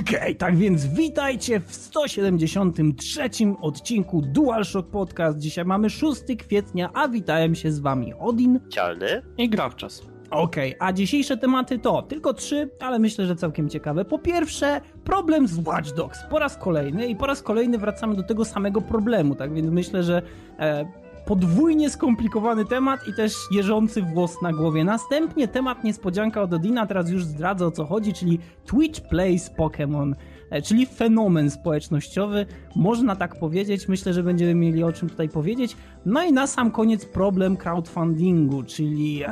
[0.00, 3.22] Okej, okay, tak więc witajcie w 173
[3.60, 5.38] odcinku DualShock Podcast.
[5.38, 10.02] Dzisiaj mamy 6 kwietnia, a witają się z wami Odin, Cialny i Grawczas.
[10.30, 14.04] Okej, okay, a dzisiejsze tematy to tylko trzy, ale myślę, że całkiem ciekawe.
[14.04, 16.18] Po pierwsze, problem z Watch Dogs.
[16.30, 20.02] Po raz kolejny i po raz kolejny wracamy do tego samego problemu, tak więc myślę,
[20.02, 20.22] że
[20.58, 24.84] e, podwójnie skomplikowany temat i też jeżący włos na głowie.
[24.84, 30.12] Następnie temat niespodzianka od Odina, teraz już zdradzę o co chodzi, czyli Twitch Plays Pokémon,
[30.50, 32.46] e, czyli fenomen społecznościowy,
[32.76, 33.88] można tak powiedzieć.
[33.88, 35.76] Myślę, że będziemy mieli o czym tutaj powiedzieć.
[36.06, 39.22] No i na sam koniec problem crowdfundingu, czyli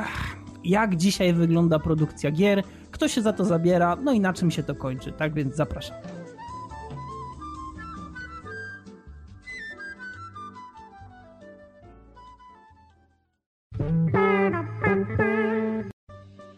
[0.64, 4.62] jak dzisiaj wygląda produkcja gier, kto się za to zabiera, no i na czym się
[4.62, 5.12] to kończy.
[5.12, 5.96] Tak więc zapraszam.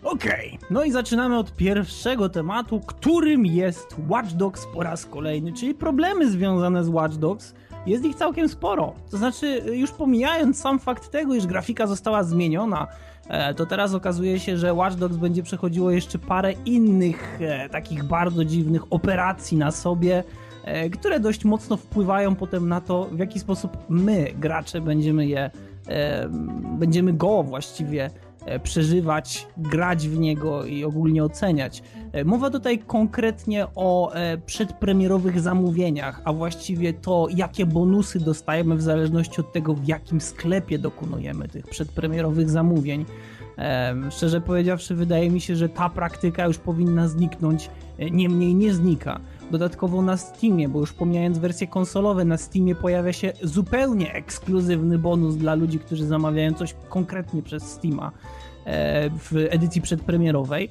[0.02, 0.68] Okej, okay.
[0.70, 6.30] no i zaczynamy od pierwszego tematu, którym jest Watch Dogs po raz kolejny, czyli problemy
[6.30, 7.54] związane z Watch Dogs.
[7.86, 8.94] Jest ich całkiem sporo.
[9.10, 12.86] To znaczy, już pomijając sam fakt tego, iż grafika została zmieniona,
[13.28, 18.04] e, to teraz okazuje się, że Watch Dogs będzie przechodziło jeszcze parę innych e, takich
[18.04, 20.24] bardzo dziwnych operacji na sobie,
[20.64, 25.50] e, które dość mocno wpływają potem na to, w jaki sposób my, gracze, będziemy je,
[26.78, 28.10] będziemy go właściwie
[28.62, 31.82] przeżywać, grać w niego i ogólnie oceniać.
[32.12, 38.82] E, mowa tutaj konkretnie o e, przedpremierowych zamówieniach, a właściwie to, jakie bonusy dostajemy w
[38.82, 43.04] zależności od tego, w jakim sklepie dokonujemy tych przedpremierowych zamówień.
[44.10, 47.70] Szczerze powiedziawszy, wydaje mi się, że ta praktyka już powinna zniknąć,
[48.10, 49.20] niemniej nie znika.
[49.52, 55.36] Dodatkowo na Steamie, bo już pomijając wersje konsolowe, na Steamie pojawia się zupełnie ekskluzywny bonus
[55.36, 58.12] dla ludzi, którzy zamawiają coś konkretnie przez Steama
[58.64, 60.70] e, w edycji przedpremierowej.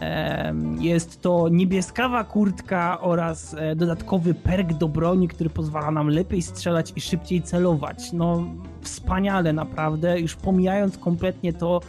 [0.00, 6.42] E, jest to niebieskawa kurtka oraz e, dodatkowy perk do broni, który pozwala nam lepiej
[6.42, 8.12] strzelać i szybciej celować.
[8.12, 8.44] No,
[8.80, 11.80] wspaniale naprawdę, już pomijając kompletnie to,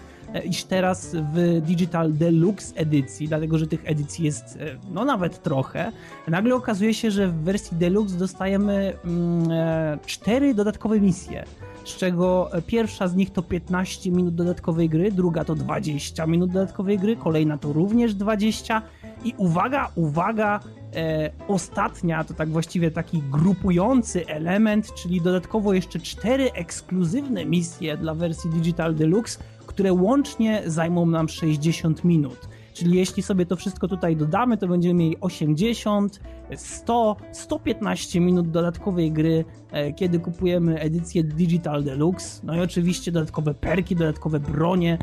[0.45, 5.91] iż teraz w Digital Deluxe edycji, dlatego że tych edycji jest e, no nawet trochę,
[6.27, 11.43] nagle okazuje się, że w wersji Deluxe dostajemy mm, e, cztery dodatkowe misje.
[11.85, 16.99] Z czego pierwsza z nich to 15 minut dodatkowej gry, druga to 20 minut dodatkowej
[16.99, 18.81] gry, kolejna to również 20
[19.23, 20.59] i uwaga, uwaga,
[20.95, 28.15] e, ostatnia to tak właściwie taki grupujący element, czyli dodatkowo jeszcze cztery ekskluzywne misje dla
[28.15, 29.39] wersji Digital Deluxe,
[29.77, 32.49] które łącznie zajmą nam 60 minut.
[32.73, 36.19] Czyli jeśli sobie to wszystko tutaj dodamy, to będziemy mieli 80,
[36.55, 42.41] 100, 115 minut dodatkowej gry, e, kiedy kupujemy edycję Digital Deluxe.
[42.43, 44.97] No i oczywiście dodatkowe perki, dodatkowe bronie.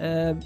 [0.00, 0.36] E,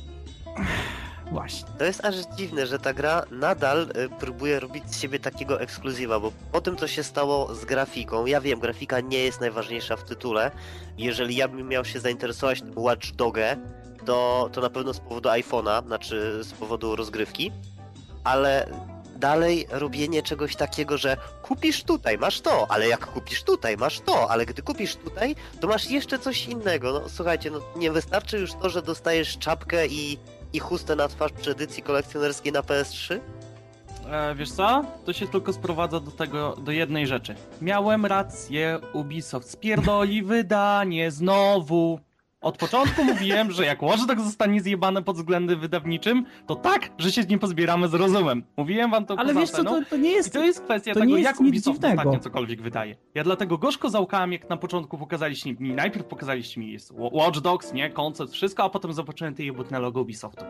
[1.31, 1.69] właśnie.
[1.79, 6.21] To jest aż dziwne, że ta gra nadal e, próbuje robić z siebie takiego ekskluzywa,
[6.21, 10.05] bo po tym, co się stało z grafiką, ja wiem, grafika nie jest najważniejsza w
[10.05, 10.51] tytule.
[10.99, 13.57] Jeżeli ja bym miał się zainteresować Watch Dogę,
[14.05, 17.53] to, to na pewno z powodu iPhone'a, znaczy z powodu rozgrywki,
[18.25, 18.67] ale
[19.17, 24.31] dalej robienie czegoś takiego, że kupisz tutaj, masz to, ale jak kupisz tutaj, masz to,
[24.31, 26.93] ale gdy kupisz tutaj, to masz jeszcze coś innego.
[26.93, 30.19] No słuchajcie, no nie wystarczy już to, że dostajesz czapkę i,
[30.55, 33.21] i chustę na twarz przy edycji kolekcjonerskiej na PS3?
[34.11, 34.85] E, wiesz co?
[35.05, 37.35] To się tylko sprowadza do tego, do jednej rzeczy.
[37.61, 42.01] Miałem rację, Ubisoft spierdoli wydanie znowu.
[42.45, 47.13] Od początku mówiłem, że jak Watch Dogs zostanie zjebane pod względem wydawniczym, to tak, że
[47.13, 48.45] się z nim pozbieramy z rozumem.
[48.57, 50.29] Mówiłem wam to Ale wiesz co, to, to nie jest...
[50.29, 52.01] I to jest kwestia to tego, nie jest jak Ubisoft dziwnego.
[52.01, 52.97] ostatnio cokolwiek wydaje.
[53.15, 57.73] Ja dlatego gorzko załkałem, jak na początku pokazaliście mi, najpierw pokazaliście mi jest Watch Dogs,
[57.73, 60.45] nie, koncept, wszystko, a potem zobaczyłem te jebutne logo Ubisoftu.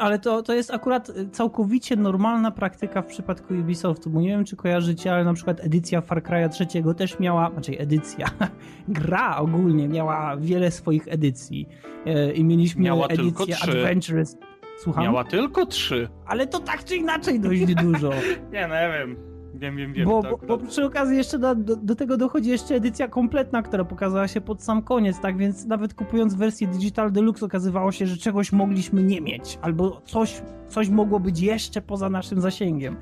[0.00, 4.56] Ale to, to jest akurat całkowicie normalna praktyka w przypadku Ubisoftu, bo nie wiem, czy
[4.56, 8.26] kojarzycie, ale na przykład edycja Far Cry'a trzeciego też miała, znaczy edycja,
[8.88, 11.68] gra ogólnie miała wiele swoich edycji
[12.06, 14.36] e, i mieliśmy miała edycję Adventurous.
[14.78, 15.04] Słucham?
[15.04, 16.08] Miała tylko trzy.
[16.26, 18.10] Ale to tak czy inaczej dość dużo.
[18.52, 19.27] nie, no ja wiem.
[19.54, 20.08] Wiem, wiem, wiem.
[20.08, 23.84] Bo, bo, bo, przy okazji jeszcze do, do, do, tego dochodzi jeszcze edycja kompletna, która
[23.84, 28.16] pokazała się pod sam koniec, tak więc nawet kupując wersję Digital Deluxe okazywało się, że
[28.16, 32.96] czegoś mogliśmy nie mieć, albo coś, coś mogło być jeszcze poza naszym zasięgiem.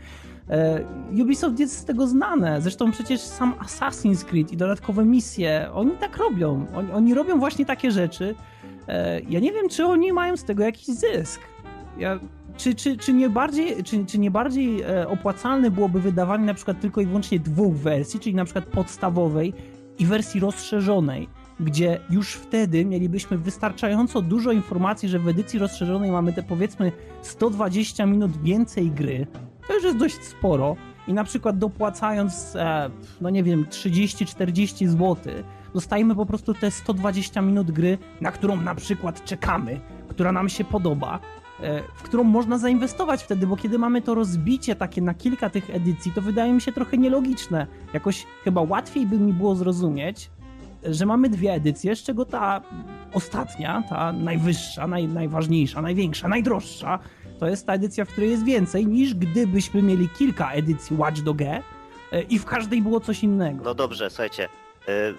[0.50, 0.84] E,
[1.22, 6.16] Ubisoft jest z tego znane, zresztą przecież sam Assassin's Creed i dodatkowe misje, oni tak
[6.16, 8.34] robią, oni, oni robią właśnie takie rzeczy.
[8.88, 11.40] E, ja nie wiem, czy oni mają z tego jakiś zysk.
[11.98, 12.18] Ja
[12.56, 16.80] czy, czy, czy, nie bardziej, czy, czy nie bardziej e, opłacalne byłoby wydawanie na przykład
[16.80, 19.52] tylko i wyłącznie dwóch wersji, czyli na przykład podstawowej
[19.98, 21.28] i wersji rozszerzonej?
[21.60, 28.06] gdzie już wtedy mielibyśmy wystarczająco dużo informacji, że w edycji rozszerzonej mamy te powiedzmy 120
[28.06, 29.26] minut więcej gry,
[29.68, 30.76] to już jest dość sporo
[31.08, 32.90] i na przykład dopłacając, e,
[33.20, 35.16] no nie wiem, 30-40 zł,
[35.74, 40.64] dostajemy po prostu te 120 minut gry, na którą na przykład czekamy, która nam się
[40.64, 41.20] podoba,
[41.94, 46.12] w którą można zainwestować wtedy, bo kiedy mamy to rozbicie takie na kilka tych edycji,
[46.12, 47.66] to wydaje mi się trochę nielogiczne.
[47.94, 50.30] Jakoś chyba łatwiej by mi było zrozumieć,
[50.84, 52.60] że mamy dwie edycje, z czego ta
[53.12, 56.98] ostatnia, ta najwyższa, naj, najważniejsza, największa, najdroższa,
[57.38, 61.40] to jest ta edycja, w której jest więcej, niż gdybyśmy mieli kilka edycji Watch Dog
[61.40, 61.62] e,
[62.22, 63.64] i w każdej było coś innego.
[63.64, 64.48] No dobrze, słuchajcie.
[64.88, 65.14] y,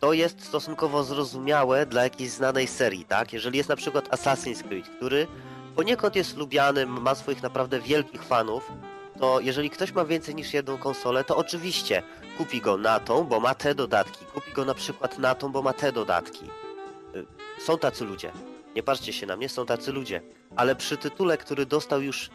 [0.00, 3.32] To jest stosunkowo zrozumiałe dla jakiejś znanej serii, tak?
[3.32, 5.26] Jeżeli jest na przykład Assassin's Creed, który
[5.76, 8.72] poniekąd jest lubiany, ma swoich naprawdę wielkich fanów,
[9.20, 12.02] to jeżeli ktoś ma więcej niż jedną konsolę, to oczywiście
[12.38, 14.24] kupi go na tą, bo ma te dodatki.
[14.24, 16.44] Kupi go na przykład na tą, bo ma te dodatki.
[17.14, 17.26] Y,
[17.60, 18.32] Są tacy ludzie.
[18.76, 20.22] Nie patrzcie się na mnie, są tacy ludzie.
[20.56, 22.30] Ale przy tytule, który dostał już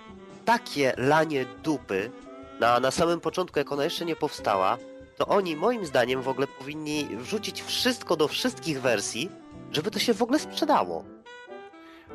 [0.45, 2.11] takie lanie dupy
[2.59, 4.77] na, na samym początku, jak ona jeszcze nie powstała,
[5.17, 9.29] to oni moim zdaniem w ogóle powinni wrzucić wszystko do wszystkich wersji,
[9.71, 11.03] żeby to się w ogóle sprzedało.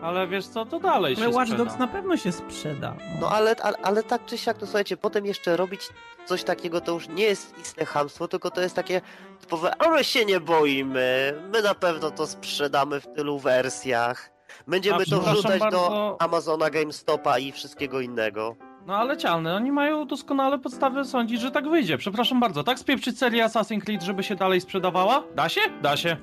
[0.03, 1.65] Ale wiesz co, to dalej się Ale Watch sprzeda.
[1.65, 2.95] Dogs na pewno się sprzeda.
[3.21, 5.81] No ale, ale, ale tak czy siak, to słuchajcie, potem jeszcze robić
[6.27, 9.01] coś takiego to już nie jest istne chamstwo, tylko to jest takie
[9.41, 14.31] typowe, a my się nie boimy, my na pewno to sprzedamy w tylu wersjach.
[14.67, 16.17] Będziemy A, to wrzucać do bardzo.
[16.21, 18.57] Amazona, GameStopa i wszystkiego innego.
[18.87, 21.99] No ale cialne, oni mają doskonale podstawy sądzić, że tak wyjdzie.
[21.99, 25.23] Przepraszam bardzo, tak spieprzyć serię Assassin's Creed, żeby się dalej sprzedawała?
[25.35, 25.61] Da się?
[25.83, 26.17] Da się.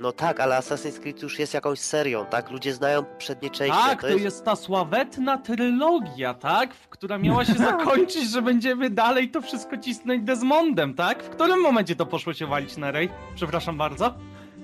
[0.00, 2.50] No tak, ale Assassin's Creed już jest jakąś serią, tak?
[2.50, 3.78] Ludzie znają poprzednie części.
[3.78, 4.44] Tak, to jest...
[4.44, 6.74] ta sławetna trylogia, tak?
[6.74, 11.22] W- Która miała się zakończyć, że będziemy dalej to wszystko cisnąć Desmondem, tak?
[11.22, 13.08] W którym momencie to poszło się walić na rej?
[13.34, 14.14] Przepraszam bardzo.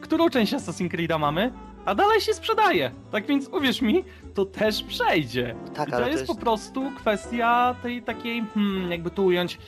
[0.01, 1.53] Którą część Assassin's Creed'a mamy?
[1.85, 2.91] A dalej się sprzedaje.
[3.13, 4.05] Tak więc uwierz mi,
[4.35, 5.55] to też przejdzie.
[5.75, 9.25] Tak, I to ale to jest, jest- po prostu kwestia tej takiej, hmm, jakby tu
[9.25, 9.59] ująć,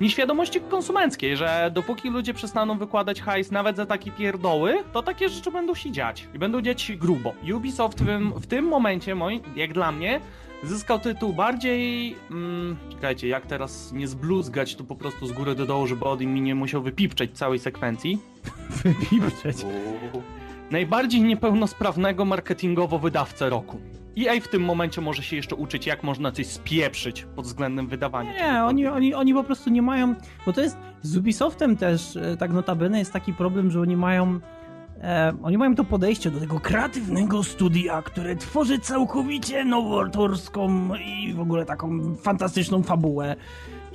[0.00, 5.50] nieświadomości konsumenckiej, że dopóki ludzie przestaną wykładać hajs nawet za takie pierdoły, to takie rzeczy
[5.50, 6.28] będą się dziać.
[6.34, 7.34] I będą dziać się grubo.
[7.54, 10.20] Ubisoft w tym, w tym momencie, moi, jak dla mnie,
[10.64, 12.16] zyskał tytuł bardziej...
[12.30, 16.34] Mm, czekajcie, jak teraz nie zbluzgać tu po prostu z góry do dołu, żeby Odin
[16.34, 18.18] mi nie musiał wypipczeć całej sekwencji.
[18.84, 19.56] Wypiprzeć.
[20.70, 23.80] Najbardziej niepełnosprawnego marketingowo wydawcę roku.
[24.18, 28.32] EA w tym momencie może się jeszcze uczyć, jak można coś spieprzyć pod względem wydawania.
[28.32, 30.14] Nie, oni, oni, oni po prostu nie mają,
[30.46, 34.40] bo to jest z Ubisoftem też, e, tak notabene jest taki problem, że oni mają
[35.02, 41.40] e, oni mają to podejście do tego kreatywnego studia, które tworzy całkowicie nowatorską i w
[41.40, 43.36] ogóle taką fantastyczną fabułę.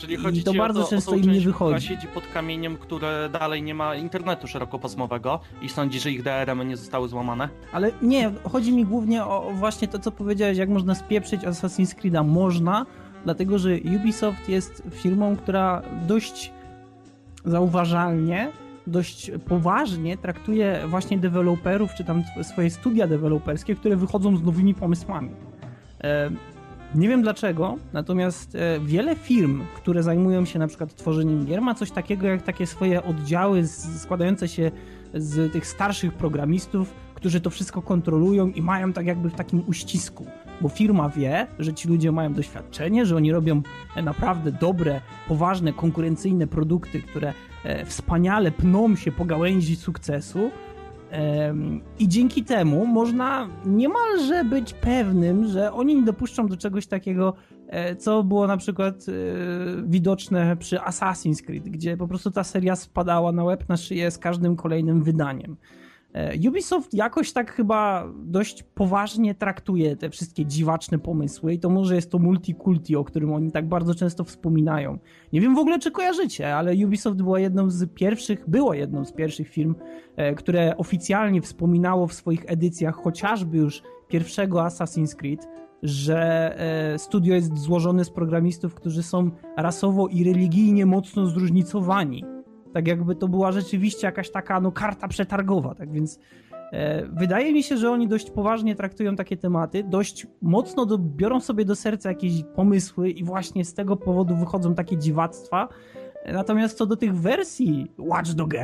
[0.02, 1.88] Czyli I chodzi to ci bardzo o to, często o im nie wychodzi.
[1.88, 6.78] siedzi pod kamieniem, które dalej nie ma internetu szerokopasmowego i sądzi, że ich DRM nie
[6.78, 7.50] zostały złamane?
[7.74, 11.96] Ale nie, chodzi mi głównie o o właśnie to, co powiedziałeś, jak można spieprzyć Assassin's
[11.96, 12.28] Creed'a.
[12.28, 12.86] Można,
[13.24, 16.52] dlatego że Ubisoft jest firmą, która dość
[17.46, 18.52] zauważalnie,
[18.88, 25.30] dość poważnie traktuje właśnie deweloperów, czy tam swoje studia deweloperskie, które wychodzą z nowymi pomysłami.
[26.96, 31.76] Nie wiem dlaczego, natomiast e, wiele firm, które zajmują się na przykład tworzeniem gier, ma
[31.76, 33.68] coś takiego jak takie swoje oddziały
[33.98, 34.72] składające się
[35.14, 40.26] z tych starszych programistów, którzy to wszystko kontrolują i mają tak jakby w takim uścisku.
[40.62, 43.62] Bo firma wie, że ci ludzie mają doświadczenie, że oni robią
[43.96, 50.52] e, naprawdę dobre, poważne, konkurencyjne produkty, które e, wspaniale pną się po gałęzi sukcesu.
[52.00, 57.34] I dzięki temu można niemalże być pewnym, że oni nie dopuszczą do czegoś takiego,
[57.68, 59.12] e, co było na przykład e,
[59.88, 64.18] widoczne przy Assassin's Creed, gdzie po prostu ta seria spadała na łeb na szyję z
[64.18, 65.58] każdym kolejnym wydaniem.
[66.14, 71.96] E, Ubisoft jakoś tak chyba dość poważnie traktuje te wszystkie dziwaczne pomysły i to może
[71.96, 74.98] jest to multikulti, o którym oni tak bardzo często wspominają.
[75.34, 79.12] Nie wiem w ogóle, czy kojarzycie, ale Ubisoft była jedną z pierwszych, było jedną z
[79.12, 79.76] pierwszych firm,
[80.16, 85.48] e, które oficjalnie wspominało w swoich edycjach chociażby już pierwszego Assassin's Creed,
[85.84, 86.54] że
[86.94, 92.24] e, studio jest złożone z programistów, którzy są rasowo i religijnie mocno zróżnicowani.
[92.74, 96.20] Tak jakby to była rzeczywiście jakaś taka no, karta przetargowa, tak więc
[96.72, 101.40] e, wydaje mi się, że oni dość poważnie traktują takie tematy, dość mocno do, biorą
[101.40, 105.68] sobie do serca jakieś pomysły i właśnie z tego powodu wychodzą takie dziwactwa.
[106.34, 108.56] Natomiast co do tych wersji Watch Dogs,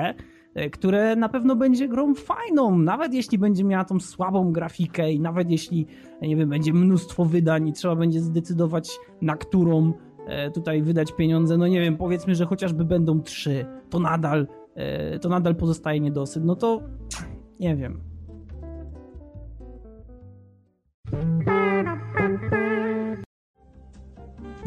[0.53, 5.19] e, które na pewno będzie grą fajną, nawet jeśli będzie miała tą słabą grafikę i
[5.19, 5.87] nawet jeśli,
[6.21, 8.89] nie wiem, będzie mnóstwo wydań i trzeba będzie zdecydować
[9.21, 9.93] na którą
[10.53, 15.29] tutaj wydać pieniądze, no nie wiem, powiedzmy, że chociażby będą trzy, to nadal e, to
[15.29, 16.81] nadal pozostaje niedosyt, no to
[17.59, 18.01] nie wiem.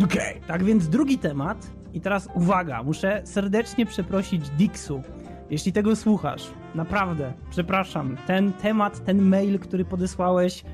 [0.04, 5.02] Okej, okay, tak więc drugi temat i teraz uwaga, muszę serdecznie przeprosić Dixu,
[5.50, 6.50] jeśli tego słuchasz.
[6.74, 8.16] Naprawdę, przepraszam.
[8.26, 10.64] Ten temat, ten mail, który podesłałeś,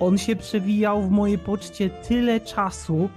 [0.00, 3.08] on się przewijał w mojej poczcie tyle czasu,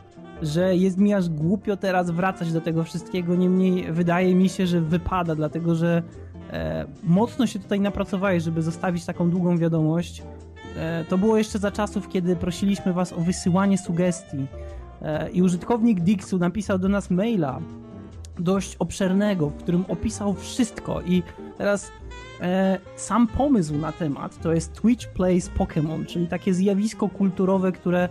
[0.42, 3.36] że jest mi aż głupio teraz wracać do tego wszystkiego.
[3.36, 6.04] Niemniej wydaje mi się, że wypada, dlatego że
[6.52, 10.24] e, mocno się tutaj napracowałeś, żeby zostawić taką długą wiadomość.
[10.78, 14.48] E, to było jeszcze za czasów, kiedy prosiliśmy Was o wysyłanie sugestii.
[15.02, 17.60] E, I użytkownik Dixu napisał do nas maila
[18.40, 21.02] dość obszernego, w którym opisał wszystko.
[21.02, 21.24] I
[21.58, 21.92] teraz
[22.42, 28.10] e, sam pomysł na temat to jest Twitch Plays Pokémon, czyli takie zjawisko kulturowe, które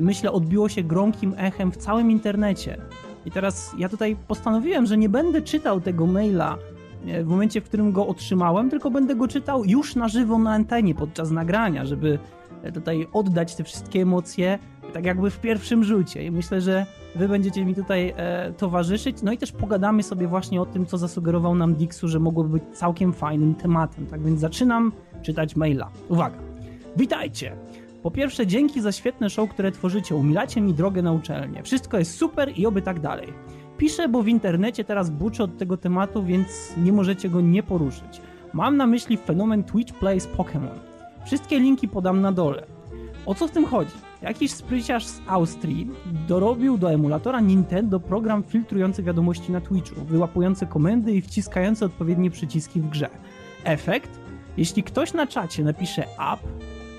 [0.00, 2.78] myślę odbiło się gromkim echem w całym internecie.
[3.26, 6.58] I teraz ja tutaj postanowiłem, że nie będę czytał tego maila
[7.06, 10.52] e, w momencie, w którym go otrzymałem, tylko będę go czytał już na żywo na
[10.52, 12.18] antenie podczas nagrania, żeby
[12.62, 14.58] e, tutaj oddać te wszystkie emocje
[14.92, 16.24] tak jakby w pierwszym rzucie.
[16.24, 19.22] I myślę, że wy będziecie mi tutaj e, towarzyszyć.
[19.22, 22.62] No i też pogadamy sobie właśnie o tym, co zasugerował nam Dixu, że mogłoby być
[22.72, 24.06] całkiem fajnym tematem.
[24.06, 25.88] Tak więc zaczynam czytać maila.
[26.08, 26.38] Uwaga.
[26.96, 27.56] Witajcie!
[28.02, 30.16] Po pierwsze, dzięki za świetne show, które tworzycie.
[30.16, 31.62] Umilacie mi drogę na uczelnię.
[31.62, 33.32] Wszystko jest super i oby tak dalej.
[33.76, 38.20] Piszę, bo w internecie teraz buczę od tego tematu, więc nie możecie go nie poruszyć.
[38.52, 40.78] Mam na myśli fenomen Twitch Plays Pokémon.
[41.26, 42.66] Wszystkie linki podam na dole.
[43.26, 43.92] O co w tym chodzi?
[44.22, 45.90] Jakiś spryciarz z Austrii
[46.28, 52.80] dorobił do emulatora Nintendo program filtrujący wiadomości na Twitchu, wyłapujący komendy i wciskający odpowiednie przyciski
[52.80, 53.08] w grze.
[53.64, 54.10] Efekt?
[54.56, 56.48] Jeśli ktoś na czacie napisze up,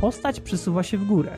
[0.04, 1.32] postać przesuwa się w górę.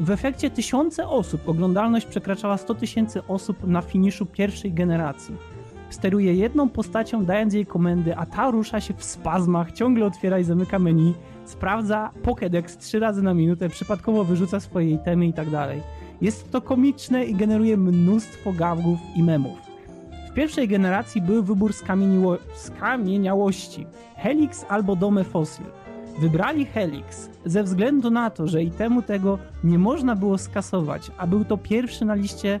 [0.00, 5.36] W efekcie tysiące osób, oglądalność przekraczała 100 tysięcy osób na finiszu pierwszej generacji.
[5.90, 10.44] Steruje jedną postacią, dając jej komendy, a ta rusza się w spazmach, ciągle otwiera i
[10.44, 15.48] zamyka menu, sprawdza Pokédex trzy razy na minutę, przypadkowo wyrzuca swoje itemy i tak.
[16.20, 19.58] Jest to komiczne i generuje mnóstwo gawgów i memów.
[20.30, 21.72] W pierwszej generacji był wybór
[22.54, 23.86] skamieniałości.
[24.16, 25.79] Helix albo Dome Fossil.
[26.20, 31.44] Wybrali Helix ze względu na to, że itemu tego nie można było skasować, a był
[31.44, 32.60] to pierwszy na liście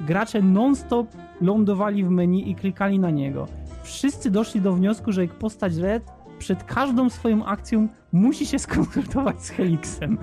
[0.00, 1.06] gracze non-stop
[1.40, 3.48] lądowali w menu i klikali na niego.
[3.82, 6.02] Wszyscy doszli do wniosku, że ich postać Red
[6.38, 10.18] przed każdą swoją akcją musi się skonsultować z Helixem.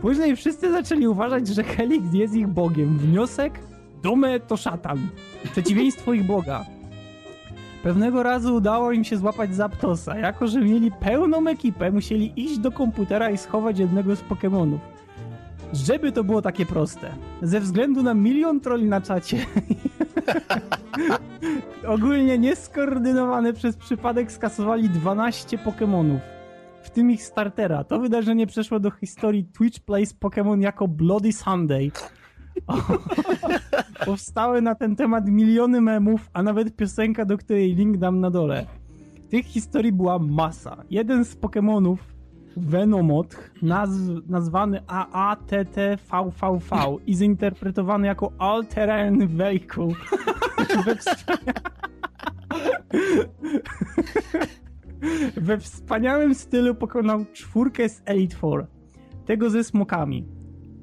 [0.00, 2.98] Później wszyscy zaczęli uważać, że Helix jest ich bogiem.
[2.98, 3.60] Wniosek?
[4.02, 5.08] Dome to szatan.
[5.52, 6.64] Przeciwieństwo ich boga.
[7.82, 10.18] Pewnego razu udało im się złapać Zaptosa.
[10.18, 14.78] Jako, że mieli pełną ekipę, musieli iść do komputera i schować jednego z Pokémonów.
[15.72, 17.10] Żeby to było takie proste.
[17.42, 19.46] Ze względu na milion troli na czacie
[21.86, 26.18] ogólnie nieskoordynowane przez przypadek skasowali 12 Pokémonów.
[26.82, 27.84] W tym ich startera.
[27.84, 31.90] To wydarzenie przeszło do historii Twitch Plays Pokémon jako Bloody Sunday.
[34.06, 38.66] Powstały na ten temat miliony memów, a nawet piosenka, do której link dam na dole.
[39.28, 40.84] Tych historii była masa.
[40.90, 41.96] Jeden z Pokémonów
[42.56, 49.88] Venomot, nazw, nazwany AATTVVV i zinterpretowany jako All Terrain Vehicle.
[50.84, 50.96] we,
[55.46, 58.66] we wspaniałym stylu pokonał czwórkę z Elite Four.
[59.26, 60.28] Tego ze smokami.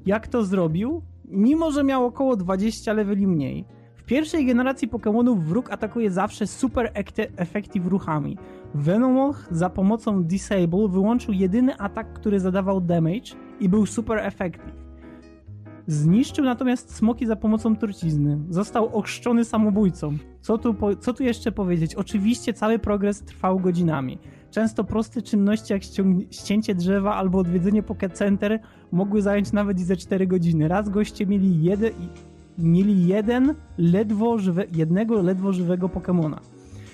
[0.06, 1.02] Jak to zrobił?
[1.30, 3.64] Mimo, że miał około 20 leveli mniej
[4.08, 6.92] pierwszej generacji Pokémonów wróg atakuje zawsze super
[7.36, 8.38] effective ruchami.
[8.74, 14.88] Venomoth za pomocą Disable wyłączył jedyny atak, który zadawał damage i był super effective.
[15.86, 18.38] Zniszczył natomiast smoki za pomocą trucizny.
[18.50, 20.16] Został ochrzczony samobójcą.
[20.40, 21.94] Co tu, co tu jeszcze powiedzieć?
[21.94, 24.18] Oczywiście cały progres trwał godzinami.
[24.50, 25.82] Często proste czynności jak
[26.30, 28.60] ścięcie drzewa albo odwiedzenie Pocket Center
[28.92, 30.68] mogły zająć nawet i ze 4 godziny.
[30.68, 31.92] Raz goście mieli jeden,
[32.58, 36.40] mieli jeden ledwo żywe, jednego ledwo żywego Pokemona.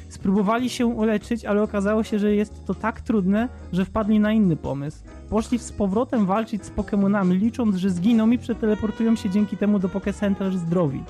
[0.09, 4.57] Spróbowali się uleczyć, ale okazało się, że jest to tak trudne, że wpadli na inny
[4.57, 5.05] pomysł.
[5.31, 9.89] Poszli z powrotem walczyć z Pokemonami, licząc, że zginą i przeteleportują się dzięki temu do
[9.89, 11.03] Pokecenter zdrowi.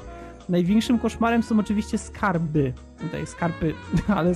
[0.48, 2.72] Największym koszmarem są oczywiście skarby.
[3.00, 3.74] Tutaj skarpy,
[4.16, 4.34] ale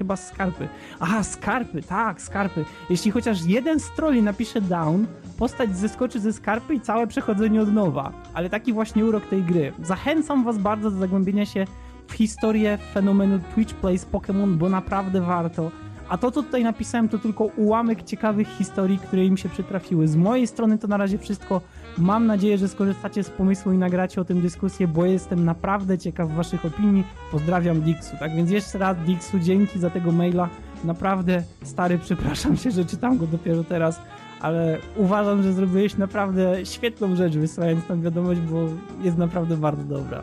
[0.00, 0.68] chyba skarpy.
[1.00, 2.64] Aha, skarpy, tak, skarpy.
[2.90, 5.06] Jeśli chociaż jeden z troli napisze down,
[5.38, 8.12] postać zeskoczy ze skarpy i całe przechodzenie od nowa.
[8.34, 9.72] Ale taki właśnie urok tej gry.
[9.82, 11.66] Zachęcam was bardzo do zagłębienia się
[12.08, 15.70] w historię fenomenu Twitch Plays Pokémon, bo naprawdę warto.
[16.08, 20.08] A to, co tutaj napisałem, to tylko ułamek ciekawych historii, które im się przytrafiły.
[20.08, 21.60] Z mojej strony to na razie wszystko.
[21.98, 26.30] Mam nadzieję, że skorzystacie z pomysłu i nagracie o tym dyskusję, bo jestem naprawdę ciekaw
[26.30, 27.04] waszych opinii.
[27.30, 28.16] Pozdrawiam Dixu.
[28.18, 30.48] Tak więc jeszcze raz Dixu, dzięki za tego maila.
[30.84, 34.00] Naprawdę, stary, przepraszam się, że czytam go dopiero teraz,
[34.40, 38.58] ale uważam, że zrobiłeś naprawdę świetną rzecz, wysyłając tam wiadomość, bo
[39.02, 40.22] jest naprawdę bardzo dobra.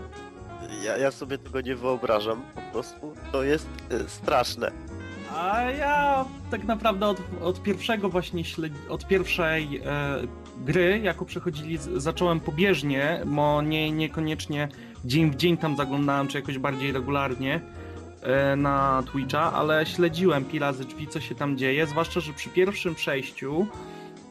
[0.85, 4.71] Ja, ja sobie tego nie wyobrażam, po prostu to jest y, straszne.
[5.35, 8.73] A ja tak naprawdę od, od pierwszego właśnie śled...
[8.89, 10.19] od pierwszej e,
[10.65, 14.67] gry, jako przechodzili, zacząłem pobieżnie, bo nie, niekoniecznie
[15.05, 17.61] dzień w dzień tam zaglądałem, czy jakoś bardziej regularnie
[18.21, 22.49] e, na Twitcha, ale śledziłem pi razy drzwi, co się tam dzieje, zwłaszcza, że przy
[22.49, 23.67] pierwszym przejściu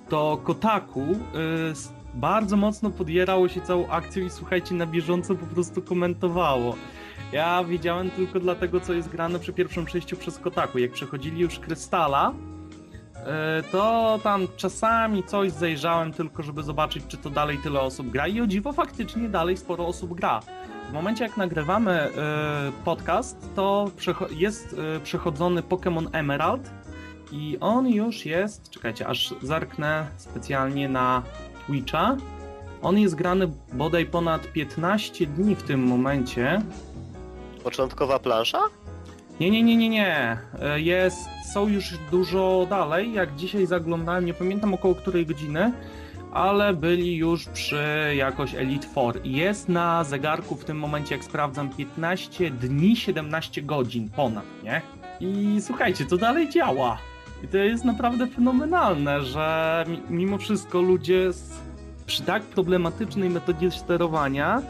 [0.08, 5.82] to Kotaku e, bardzo mocno podjerało się całą akcją i słuchajcie, na bieżąco po prostu
[5.82, 6.76] komentowało.
[7.32, 10.78] Ja wiedziałem tylko dlatego, co jest grane przy pierwszym przejściu przez Kotaku.
[10.78, 12.32] Jak przechodzili już Krystala,
[13.72, 18.26] to tam czasami coś zajrzałem tylko, żeby zobaczyć, czy to dalej tyle osób gra.
[18.26, 20.40] I o dziwo faktycznie dalej sporo osób gra.
[20.90, 22.10] W momencie jak nagrywamy e,
[22.84, 23.90] podcast, to
[24.30, 26.70] jest e, przechodzony Pokémon Emerald
[27.32, 31.22] i on już jest, czekajcie, aż zerknę specjalnie na
[31.66, 32.16] Twitcha.
[32.82, 36.62] On jest grany bodaj ponad 15 dni w tym momencie.
[37.64, 38.60] Początkowa plansza?
[39.40, 40.38] Nie, nie, nie, nie, nie.
[40.60, 43.12] E, Jest, są już dużo dalej.
[43.12, 45.72] Jak dzisiaj zaglądałem, nie pamiętam około której godziny,
[46.32, 47.84] ale byli już przy
[48.16, 49.20] jakoś Elite Four.
[49.24, 54.82] Jest na zegarku w tym momencie, jak sprawdzam, 15 dni, 17 godzin ponad, nie?
[55.20, 56.98] I słuchajcie, to dalej działa.
[57.44, 61.30] I to jest naprawdę fenomenalne, że mi- mimo wszystko ludzie
[62.06, 64.62] przy tak problematycznej metodzie sterowania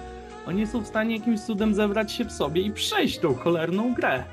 [0.48, 4.24] oni są w stanie jakimś cudem zebrać się w sobie i przejść tą cholerną grę.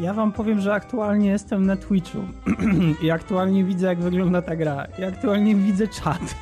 [0.00, 2.18] Ja wam powiem, że aktualnie jestem na Twitchu
[3.02, 4.86] i aktualnie widzę, jak wygląda ta gra.
[4.98, 6.34] I aktualnie widzę czat.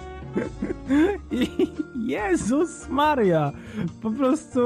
[1.30, 1.48] I
[1.94, 3.52] Jezus Maria!
[4.02, 4.60] Po prostu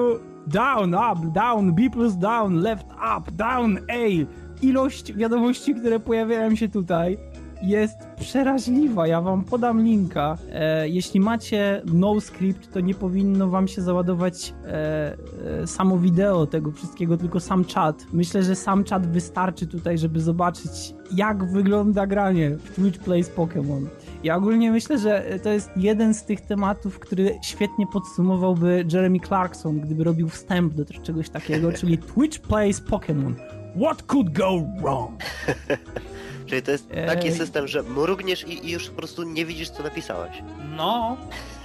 [0.47, 2.87] down, up, down, B plus down, left,
[3.19, 4.27] up, down, A.
[4.63, 7.19] Ilość wiadomości, które pojawiają się tutaj
[7.63, 9.07] jest przeraźliwa.
[9.07, 10.39] Ja wam podam linka.
[10.53, 15.17] E, jeśli macie no script, to nie powinno wam się załadować e,
[15.63, 18.07] e, samo wideo tego wszystkiego, tylko sam czat.
[18.13, 23.87] Myślę, że sam czat wystarczy tutaj, żeby zobaczyć, jak wygląda granie w Twitch Plays Pokémon.
[24.25, 29.81] Ja ogólnie myślę, że to jest jeden z tych tematów, który świetnie podsumowałby Jeremy Clarkson,
[29.81, 33.35] gdyby robił wstęp do czegoś takiego, czyli Twitch Plays Pokémon.
[33.77, 35.21] What could go wrong?
[36.53, 37.35] Czyli to jest taki Ej.
[37.35, 40.43] system, że mrugniesz i, i już po prostu nie widzisz, co napisałeś.
[40.77, 41.17] No,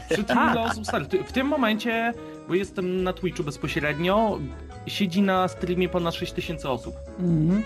[0.09, 1.05] przy tym ile osób stary.
[1.27, 2.13] W tym momencie,
[2.47, 4.39] bo jestem na Twitchu bezpośrednio,
[4.85, 6.95] siedzi na streamie ponad 6000 osób.
[7.19, 7.63] Mhm.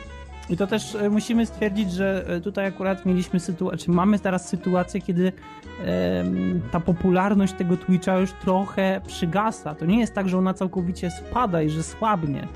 [0.50, 4.50] I to też e, musimy stwierdzić, że e, tutaj akurat mieliśmy sytuację, czy mamy teraz
[4.50, 5.32] sytuację, kiedy
[5.86, 9.76] em, ta popularność tego Twitcha już trochę przygasa.
[9.76, 12.48] To nie jest tak, że ona całkowicie spada i że słabnie.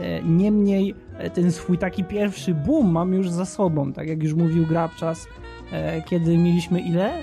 [0.00, 4.34] E, Niemniej e, ten swój taki pierwszy boom mamy już za sobą, tak jak już
[4.34, 5.28] mówił Grabczas,
[5.72, 7.14] e, kiedy mieliśmy ile?
[7.14, 7.22] E,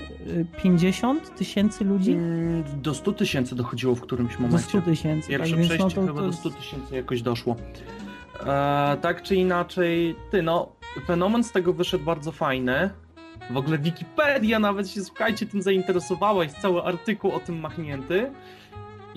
[0.62, 2.16] 50 tysięcy ludzi?
[2.76, 4.68] Do 100 tysięcy dochodziło w którymś Do momencie.
[4.68, 5.28] 100 tysięcy.
[5.28, 7.56] Pierwsze tak, przejście no to, chyba to do 100 tysięcy jakoś doszło.
[8.46, 10.72] E, tak czy inaczej, ty no,
[11.06, 12.90] fenomen z tego wyszedł bardzo fajny.
[13.50, 18.30] W ogóle Wikipedia nawet się, słuchajcie, tym zainteresowała, jest cały artykuł o tym machnięty.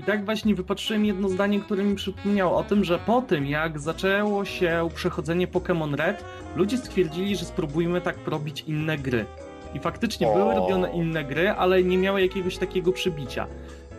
[0.01, 3.79] I tak właśnie wypatrzyłem jedno zdanie, które mi przypomniało o tym, że po tym jak
[3.79, 6.23] zaczęło się przechodzenie Pokémon Red,
[6.55, 9.25] ludzie stwierdzili, że spróbujmy tak robić inne gry.
[9.73, 10.33] I faktycznie O.
[10.33, 13.47] były robione inne gry, ale nie miały jakiegoś takiego przybicia.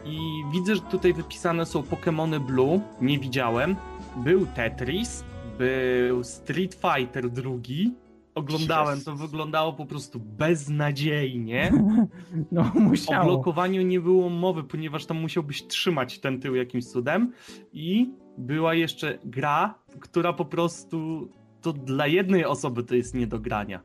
[0.04, 0.18] I
[0.52, 3.76] widzę, że tutaj wypisane są Pokémony Blue, nie widziałem.
[4.16, 5.24] Był Tetris,
[5.58, 7.94] był Street Fighter drugi.
[8.34, 11.72] Oglądałem, to wyglądało po prostu beznadziejnie.
[12.52, 13.24] no O musiało.
[13.24, 17.32] blokowaniu nie było mowy, ponieważ tam musiałbyś trzymać ten tył jakimś cudem.
[17.72, 21.28] I była jeszcze gra, która po prostu
[21.60, 23.80] to dla jednej osoby to jest nie do grania.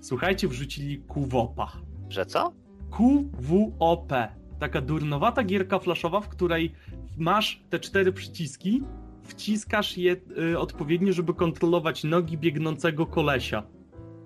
[0.00, 1.72] Słuchajcie, wrzucili QWOPa.
[2.08, 2.52] Że co?
[2.90, 4.12] QWOP.
[4.58, 6.72] Taka durnowata gierka flaszowa, w której
[7.16, 8.82] masz te cztery przyciski,
[9.28, 10.16] wciskasz je
[10.52, 13.62] y, odpowiednio, żeby kontrolować nogi biegnącego kolesia.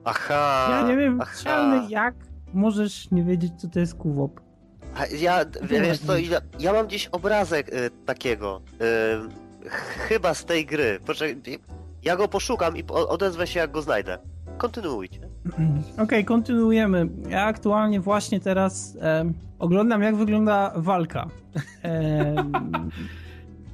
[0.04, 0.66] Aha.
[0.70, 1.86] Ja nie wiem, aha.
[1.88, 2.14] jak
[2.54, 4.40] możesz nie wiedzieć, co to jest kuwop.
[4.96, 8.62] A Ja, wiesz co, ja, ja mam gdzieś obrazek y, takiego.
[9.64, 10.98] Y, ch- chyba z tej gry.
[11.06, 11.36] Poczekaj,
[12.02, 14.18] ja go poszukam i odezwę się, jak go znajdę.
[14.58, 15.28] Kontynuujcie.
[16.04, 17.08] Okej, kontynuujemy.
[17.28, 21.26] Ja aktualnie właśnie teraz em, oglądam, jak wygląda walka.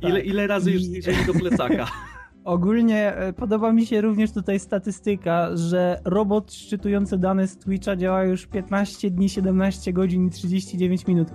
[0.02, 1.86] Ile, ile razy już I- zbliżyli do plecaka?
[2.44, 8.24] Ogólnie e, podoba mi się również tutaj statystyka, że robot szczytujący dane z Twitcha działa
[8.24, 11.28] już 15 dni, 17 godzin i 39 minut.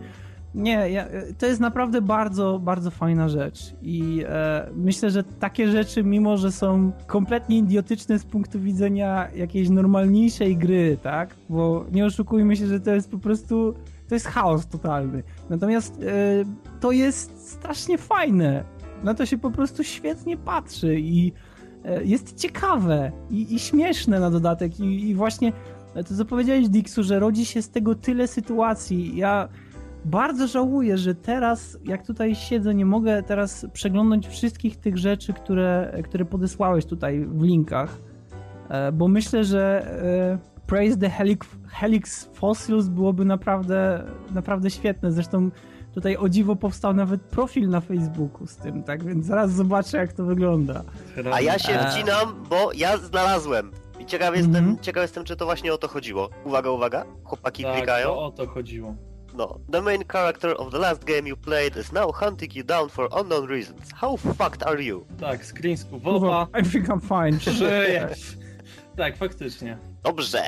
[0.56, 5.68] Nie, ja, e, to jest naprawdę bardzo, bardzo fajna rzecz i e, myślę, że takie
[5.68, 11.36] rzeczy, mimo że są kompletnie idiotyczne z punktu widzenia jakiejś normalniejszej gry, tak?
[11.50, 13.74] Bo nie oszukujmy się, że to jest po prostu,
[14.08, 15.24] to jest chaos totalny.
[15.50, 18.64] Natomiast e, to jest strasznie fajne.
[19.04, 21.34] Na to się po prostu świetnie patrzy i
[21.86, 25.54] e, jest ciekawe i, i śmieszne na dodatek i, i właśnie
[25.94, 29.18] to co powiedziałeś Dixu, że rodzi się z tego tyle sytuacji.
[29.18, 29.50] Ja
[30.06, 36.02] bardzo żałuję, że teraz, jak tutaj siedzę, nie mogę teraz przeglądać wszystkich tych rzeczy, które,
[36.04, 37.98] które podesłałeś tutaj w linkach,
[38.70, 45.12] e, bo myślę, że e, Praise the Helix, Helix Fossils byłoby naprawdę, naprawdę świetne.
[45.12, 45.50] Zresztą
[45.94, 50.14] tutaj o dziwo powstał nawet profil na Facebooku z tym, tak więc zaraz zobaczę, jak
[50.14, 50.84] to wygląda.
[51.34, 53.72] A ja się wcinam, bo ja znalazłem.
[54.00, 54.78] I ciekaw jestem, Mhm.
[54.80, 56.30] ciekaw jestem, czy to właśnie o to chodziło.
[56.46, 57.06] Uwaga, uwaga.
[57.24, 58.08] Chłopaki Tak, klikają.
[58.08, 58.96] to o to chodziło.
[59.38, 59.60] No.
[59.72, 63.10] The main character of the last game you played is now hunting you down for
[63.22, 63.92] unknown reasons.
[63.96, 65.06] How fucked are you?
[65.20, 65.84] Tak, screen z.
[66.60, 67.54] I think I'm fine.
[67.54, 68.10] Żyje.
[68.98, 69.78] Tak, faktycznie.
[70.04, 70.44] Dobrze.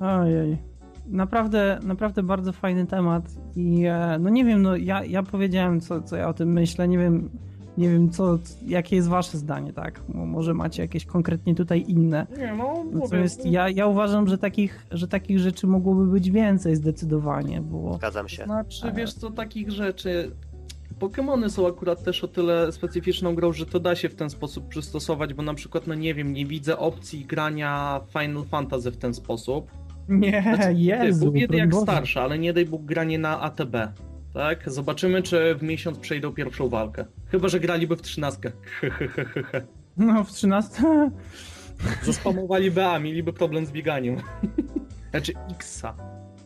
[0.00, 0.58] Ojej.
[1.06, 3.24] Naprawdę, naprawdę bardzo fajny temat
[3.56, 6.88] i e, no nie wiem, no ja, ja powiedziałem co, co ja o tym myślę,
[6.88, 7.30] nie wiem,
[7.78, 10.00] nie wiem co, jakie jest wasze zdanie, tak?
[10.08, 12.26] Mo- Może macie jakieś konkretnie tutaj inne.
[12.38, 17.60] Nie, no, Natomiast ja, ja uważam, że takich, że takich rzeczy mogłoby być więcej zdecydowanie,
[17.60, 18.44] bo Zgadzam się.
[18.44, 20.30] Znaczy, wiesz co, takich rzeczy...
[21.00, 24.68] Pokémony są akurat też o tyle specyficzną grą, że to da się w ten sposób
[24.68, 29.14] przystosować, bo na przykład, no nie wiem, nie widzę opcji grania Final Fantasy w ten
[29.14, 29.70] sposób.
[30.08, 31.82] Nie, Znaczy, Jezu, Bóg jak Boże.
[31.82, 33.76] starszy, ale nie daj Bóg granie na ATB.
[34.34, 34.70] Tak?
[34.70, 37.04] Zobaczymy, czy w miesiąc przejdą pierwszą walkę.
[37.26, 38.52] Chyba, że graliby w trzynastkę.
[39.96, 40.82] No w 13.
[42.02, 44.16] Zaspamowaliby A, mieliby problem z bieganiem.
[45.10, 45.94] Znaczy Xa.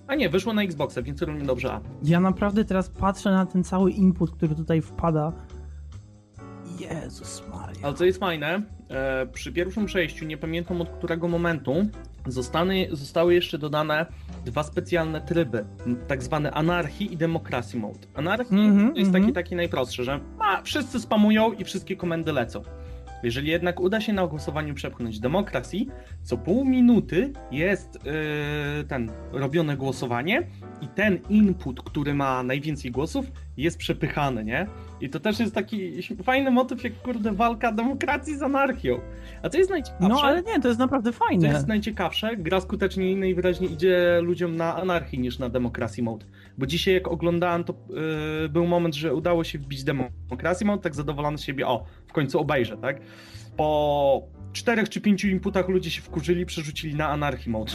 [0.06, 1.80] A nie, wyszło na Xboxa, więc równie dobrze A.
[2.02, 5.32] Ja naprawdę teraz patrzę na ten cały input, który tutaj wpada.
[6.80, 7.80] Jezus Maria.
[7.82, 11.74] Ale co jest fajne, e, przy pierwszym przejściu, nie pamiętam od którego momentu,
[12.26, 14.06] zostany, zostały jeszcze dodane
[14.44, 15.64] dwa specjalne tryby,
[16.08, 17.98] tak zwane anarchii i democracy mode.
[18.14, 19.24] Anarchii Mhm, to jest mhm.
[19.24, 22.62] taki, taki najprostszy, że a, wszyscy spamują i wszystkie komendy lecą.
[23.22, 25.88] Jeżeli jednak uda się na głosowaniu przepchnąć demokracji,
[26.22, 30.46] co pół minuty jest yy, ten robione głosowanie
[30.80, 33.26] i ten input, który ma najwięcej głosów,
[33.58, 34.66] jest przepychany, nie?
[35.00, 39.00] I to też jest taki fajny motyw, jak kurde walka demokracji z anarchią.
[39.42, 40.08] A co jest najciekawsze?
[40.08, 41.48] No ale nie, to jest naprawdę fajne.
[41.48, 46.26] jest najciekawsze, gra skutecznie i najwyraźniej idzie ludziom na anarchii niż na demokracji mode.
[46.58, 47.74] Bo dzisiaj jak oglądałem, to
[48.42, 52.12] yy, był moment, że udało się wbić demokracji mode, tak zadowolony z siebie, o, w
[52.12, 53.00] końcu obejrzę, tak?
[53.56, 57.72] Po czterech czy pięciu inputach ludzie się wkurzyli, przerzucili na anarchii mode.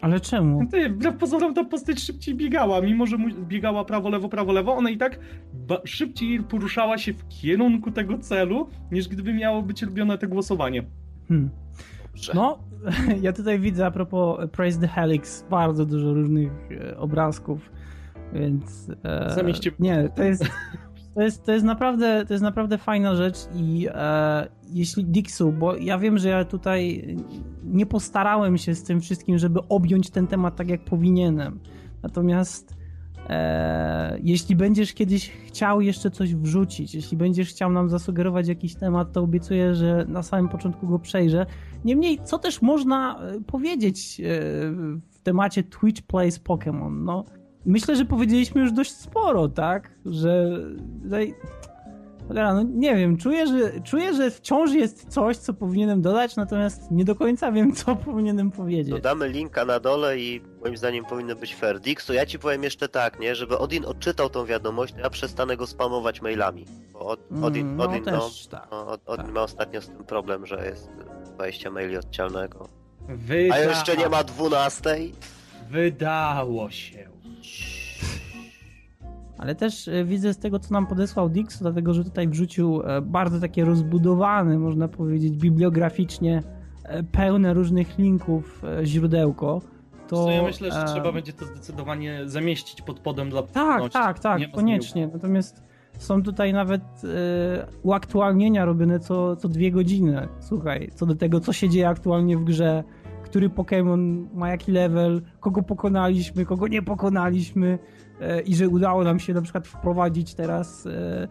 [0.00, 0.66] Ale czemu?
[0.66, 4.76] Ty, wbrew pozorom ta postać szybciej biegała, mimo że mu- biegała prawo, lewo, prawo, lewo,
[4.76, 5.18] ona i tak
[5.84, 10.82] szybciej poruszała się w kierunku tego celu, niż gdyby miało być robione to głosowanie.
[11.28, 11.50] Hmm.
[12.34, 12.58] No,
[13.22, 17.70] ja tutaj widzę a propos Praise the Helix bardzo dużo różnych e, obrazków,
[18.32, 20.44] więc e, Zamieście- nie, to jest,
[21.18, 25.76] to jest to jest naprawdę to jest naprawdę fajna rzecz i e, jeśli Dixu, bo
[25.76, 27.16] ja wiem, że ja tutaj
[27.64, 31.60] nie postarałem się z tym wszystkim, żeby objąć ten temat tak jak powinienem.
[32.02, 32.76] Natomiast
[33.28, 39.12] e, jeśli będziesz kiedyś chciał jeszcze coś wrzucić, jeśli będziesz chciał nam zasugerować jakiś temat,
[39.12, 41.46] to obiecuję, że na samym początku go przejrzę.
[41.84, 44.24] Niemniej, co też można e, powiedzieć e,
[45.08, 47.04] w temacie Twitch Plays Pokémon?
[47.04, 47.24] No,
[47.68, 49.90] myślę, że powiedzieliśmy już dość sporo, tak?
[50.06, 50.58] Że
[51.02, 51.34] tutaj...
[52.28, 56.90] Cholera, no nie wiem, czuję że, czuję, że wciąż jest coś, co powinienem dodać, natomiast
[56.90, 58.90] nie do końca wiem, co powinienem powiedzieć.
[58.94, 61.80] Dodamy linka na dole i moim zdaniem powinno być fair.
[61.80, 63.34] Dixu, ja ci powiem jeszcze tak, nie?
[63.34, 66.64] Żeby Odin odczytał tą wiadomość, to ja przestanę go spamować mailami.
[66.92, 68.68] Bo od, Odin, Mm, no Odin, no, tak.
[68.70, 69.34] no, od, Odin tak.
[69.34, 70.90] ma ostatnio z tym problem, że jest
[71.34, 72.68] 20 maili odcialnego.
[73.08, 73.54] Wyda...
[73.54, 74.96] A jeszcze nie ma 12.
[75.70, 77.07] Wydało się.
[79.38, 83.00] Ale też e, widzę z tego, co nam podesłał Dix, dlatego że tutaj wrzucił e,
[83.02, 86.42] bardzo takie rozbudowane, można powiedzieć, bibliograficznie
[86.84, 89.60] e, pełne różnych linków źródełko.
[90.08, 94.18] To, ja myślę, że e, trzeba będzie to zdecydowanie zamieścić pod podem dla Tak, tak,
[94.18, 95.08] tak, Nie koniecznie.
[95.12, 95.62] Natomiast
[95.98, 100.28] są tutaj nawet e, uaktualnienia robione co, co dwie godziny.
[100.40, 102.84] Słuchaj, co do tego, co się dzieje aktualnie w grze,
[103.28, 107.78] który Pokémon ma jaki level, kogo pokonaliśmy, kogo nie pokonaliśmy
[108.20, 111.28] e, i że udało nam się na przykład wprowadzić teraz e,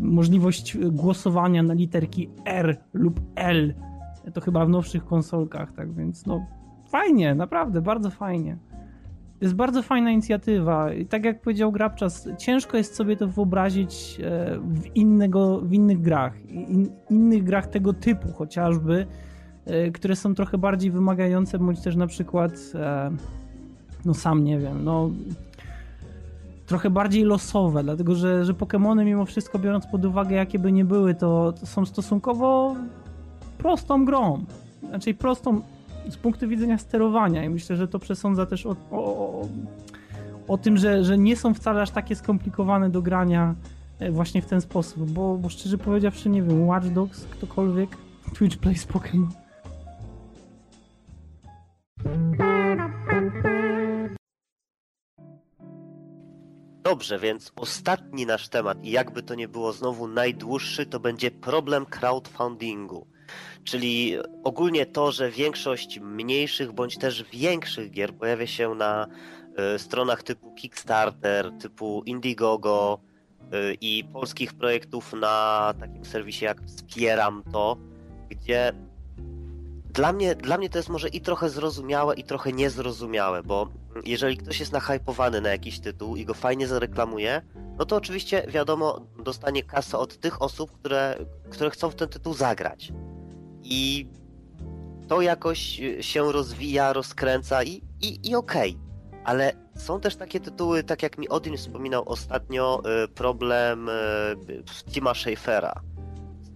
[0.00, 3.74] możliwość głosowania na literki R lub L.
[4.34, 6.46] To chyba w nowszych konsolkach, tak więc no
[6.90, 8.56] fajnie, naprawdę, bardzo fajnie.
[9.38, 14.20] To jest bardzo fajna inicjatywa i tak jak powiedział Grabczas, ciężko jest sobie to wyobrazić
[14.24, 19.27] e, w, innego, w innych grach, in, innych grach tego typu chociażby, e,
[19.94, 23.10] które są trochę bardziej wymagające, bądź też na przykład, e,
[24.04, 25.10] no sam nie wiem, no
[26.66, 30.84] trochę bardziej losowe, dlatego że, że Pokémony mimo wszystko biorąc pod uwagę jakie by nie
[30.84, 32.76] były, to, to są stosunkowo
[33.58, 34.44] prostą grą.
[34.88, 35.60] Znaczy prostą
[36.08, 39.48] z punktu widzenia sterowania i myślę, że to przesądza też o, o,
[40.48, 43.54] o tym, że, że nie są wcale aż takie skomplikowane do grania
[43.98, 47.96] e, właśnie w ten sposób, bo, bo szczerze powiedziawszy nie wiem, Watch Dogs, ktokolwiek,
[48.34, 49.47] Twitch Plays Pokémon.
[56.98, 61.86] Dobrze, więc ostatni nasz temat i jakby to nie było znowu najdłuższy, to będzie problem
[61.86, 63.06] crowdfundingu.
[63.64, 69.06] Czyli ogólnie to, że większość mniejszych bądź też większych gier pojawia się na
[69.74, 73.00] y, stronach typu Kickstarter, typu Indiegogo
[73.42, 77.76] y, i polskich projektów na takim serwisie jak Wspieram to,
[78.28, 78.72] gdzie
[79.94, 83.68] dla mnie, dla mnie to jest może i trochę zrozumiałe, i trochę niezrozumiałe, bo
[84.04, 87.42] jeżeli ktoś jest nahypowany na jakiś tytuł i go fajnie zareklamuje,
[87.78, 91.16] no to oczywiście wiadomo, dostanie kasę od tych osób, które,
[91.50, 92.92] które chcą w ten tytuł zagrać.
[93.62, 94.08] I
[95.08, 98.70] to jakoś się rozwija, rozkręca i, i, i okej.
[98.70, 99.22] Okay.
[99.24, 103.92] Ale są też takie tytuły, tak jak mi Odin wspominał ostatnio, y, problem y,
[104.90, 105.80] Tima Schafera.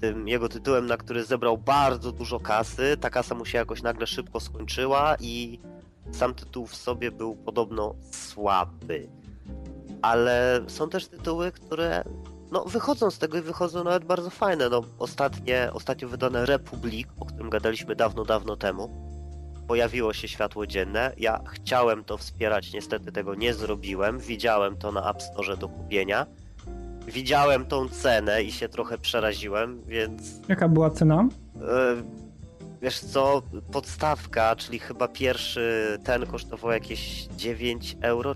[0.03, 2.97] Tym jego tytułem, na który zebrał bardzo dużo kasy.
[3.01, 5.59] Ta kasa mu się jakoś nagle szybko skończyła i
[6.13, 9.09] sam tytuł w sobie był podobno słaby.
[10.03, 12.05] Ale są też tytuły, które
[12.53, 14.69] no, wychodzą z tego i wychodzą nawet bardzo fajne.
[14.69, 18.91] No, ostatnie, ostatnio wydane Republic, o którym gadaliśmy dawno, dawno temu,
[19.69, 21.13] pojawiło się światło dzienne.
[21.17, 24.19] Ja chciałem to wspierać, niestety tego nie zrobiłem.
[24.19, 26.27] Widziałem to na App Store do kupienia.
[27.09, 30.41] Widziałem tą cenę i się trochę przeraziłem, więc.
[30.49, 31.29] Jaka była cena?
[31.55, 31.63] Yy,
[32.83, 38.35] wiesz co, podstawka, czyli chyba pierwszy ten kosztował jakieś 9 euro.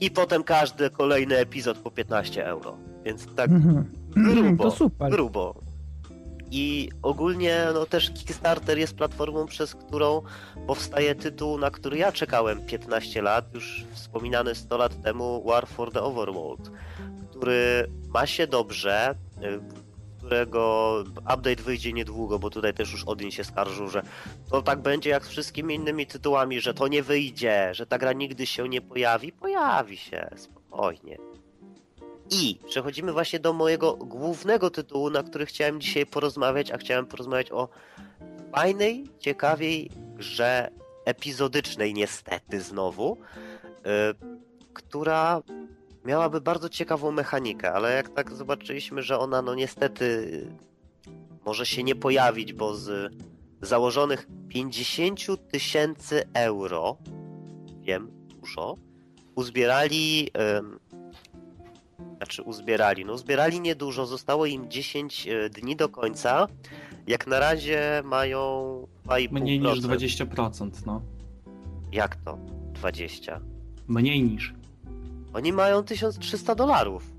[0.00, 2.76] I potem każdy kolejny epizod po 15 euro.
[3.04, 3.84] Więc tak mhm.
[4.16, 5.10] grubo, to super.
[5.10, 5.54] grubo.
[6.50, 10.22] I ogólnie no też Kickstarter jest platformą, przez którą
[10.66, 15.92] powstaje tytuł, na który ja czekałem 15 lat, już wspominany 100 lat temu War for
[15.92, 16.70] the Overworld,
[17.44, 19.60] który ma się dobrze, y,
[20.18, 24.02] którego update wyjdzie niedługo, bo tutaj też już Odin się skarżył, że
[24.50, 28.12] to tak będzie jak z wszystkimi innymi tytułami, że to nie wyjdzie, że ta gra
[28.12, 29.32] nigdy się nie pojawi.
[29.32, 31.18] Pojawi się, spokojnie.
[32.30, 37.52] I przechodzimy właśnie do mojego głównego tytułu, na który chciałem dzisiaj porozmawiać, a chciałem porozmawiać
[37.52, 37.68] o
[38.52, 40.70] fajnej, ciekawej grze
[41.04, 43.16] epizodycznej niestety znowu,
[43.84, 43.90] yy,
[44.72, 45.42] która
[46.04, 50.28] miałaby bardzo ciekawą mechanikę, ale jak tak zobaczyliśmy, że ona no niestety
[51.46, 53.14] może się nie pojawić, bo z
[53.62, 56.96] założonych 50 tysięcy euro,
[57.82, 58.76] wiem, dużo,
[59.34, 60.30] uzbierali yy,
[62.16, 63.04] znaczy uzbierali.
[63.04, 66.46] No uzbierali niedużo, zostało im 10 e, dni do końca.
[67.06, 68.38] Jak na razie mają
[69.06, 69.32] 2,5%.
[69.32, 71.02] Mniej niż 20%, no.
[71.92, 72.38] Jak to?
[72.74, 73.40] 20?
[73.88, 74.54] Mniej niż.
[75.34, 77.12] Oni mają 1300 dolarów.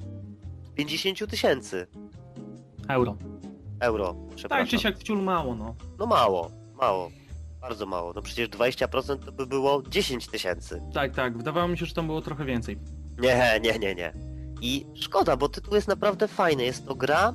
[0.76, 1.88] 50 tysięcy.
[2.90, 3.18] Euro.
[3.80, 4.66] Euro, przepraszam.
[4.66, 5.76] Tak czy siak wciul mało, no.
[6.00, 7.12] No mało, mało.
[7.62, 8.14] Bardzo mało.
[8.14, 10.82] No przecież 20% to by było 10 tysięcy.
[10.94, 11.38] Tak, tak.
[11.38, 12.80] Wydawało mi się, że tam było trochę więcej.
[13.20, 14.14] Nie, nie, nie, nie.
[14.62, 16.64] I szkoda, bo tytuł jest naprawdę fajny.
[16.64, 17.34] Jest to gra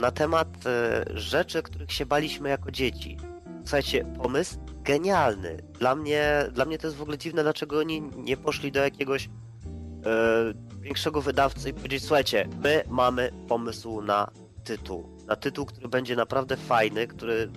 [0.00, 3.16] na temat e, rzeczy, których się baliśmy jako dzieci.
[3.64, 5.62] Słuchajcie, pomysł genialny.
[5.78, 9.28] Dla mnie, dla mnie to jest w ogóle dziwne, dlaczego oni nie poszli do jakiegoś
[10.80, 14.30] większego wydawcy i powiedzieć, słuchajcie, my mamy pomysł na
[14.64, 15.08] tytuł.
[15.26, 17.50] Na tytuł, który będzie naprawdę fajny, który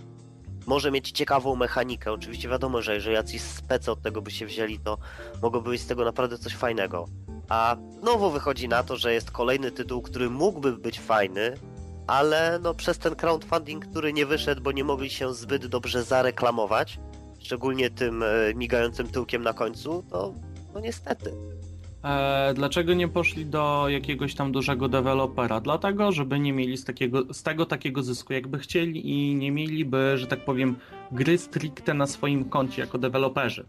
[0.66, 2.12] może mieć ciekawą mechanikę.
[2.12, 4.98] Oczywiście wiadomo, że jeżeli jacyś specy od tego by się wzięli, to
[5.42, 7.06] mogłoby być z tego naprawdę coś fajnego.
[7.50, 11.58] A znowu wychodzi na to, że jest kolejny tytuł, który mógłby być fajny,
[12.08, 17.00] ale no przez ten crowdfunding, który nie wyszedł, bo nie mogli się zbyt dobrze zareklamować,
[17.40, 20.34] szczególnie tym e, migającym tyłkiem na końcu, to
[20.74, 21.55] no niestety.
[22.06, 25.62] E, dlaczego nie poszli do jakiegoś tam dużego dewelopera?
[25.62, 30.18] Dlatego, żeby nie mieli z, takiego, z tego takiego zysku, jakby chcieli i nie mieliby,
[30.18, 30.76] że tak powiem,
[31.12, 33.66] gry stricte na swoim koncie jako deweloperzy.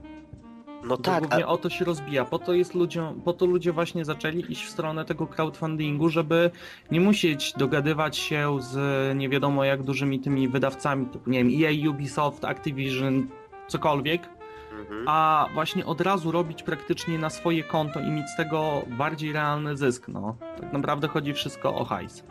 [0.84, 2.24] No To tak, głównie a, o to się rozbija.
[2.24, 6.50] Po to jest ludziom, po to ludzie właśnie zaczęli iść w stronę tego crowdfundingu, żeby
[6.90, 8.76] nie musieć dogadywać się z
[9.16, 13.26] nie wiadomo jak dużymi tymi wydawcami, typu nie wiem, EA, Ubisoft, Activision,
[13.68, 14.35] cokolwiek,
[14.80, 15.08] mhm.
[15.08, 19.76] a właśnie od razu robić praktycznie na swoje konto i mieć z tego bardziej realny
[19.76, 20.08] zysk.
[20.08, 22.24] No, tak naprawdę chodzi wszystko o hajs.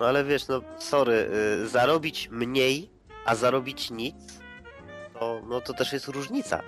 [0.00, 1.30] no ale wiesz, no sorry,
[1.62, 2.90] y, zarobić mniej,
[3.24, 4.40] a zarobić nic,
[5.20, 6.62] to, no to też jest różnica.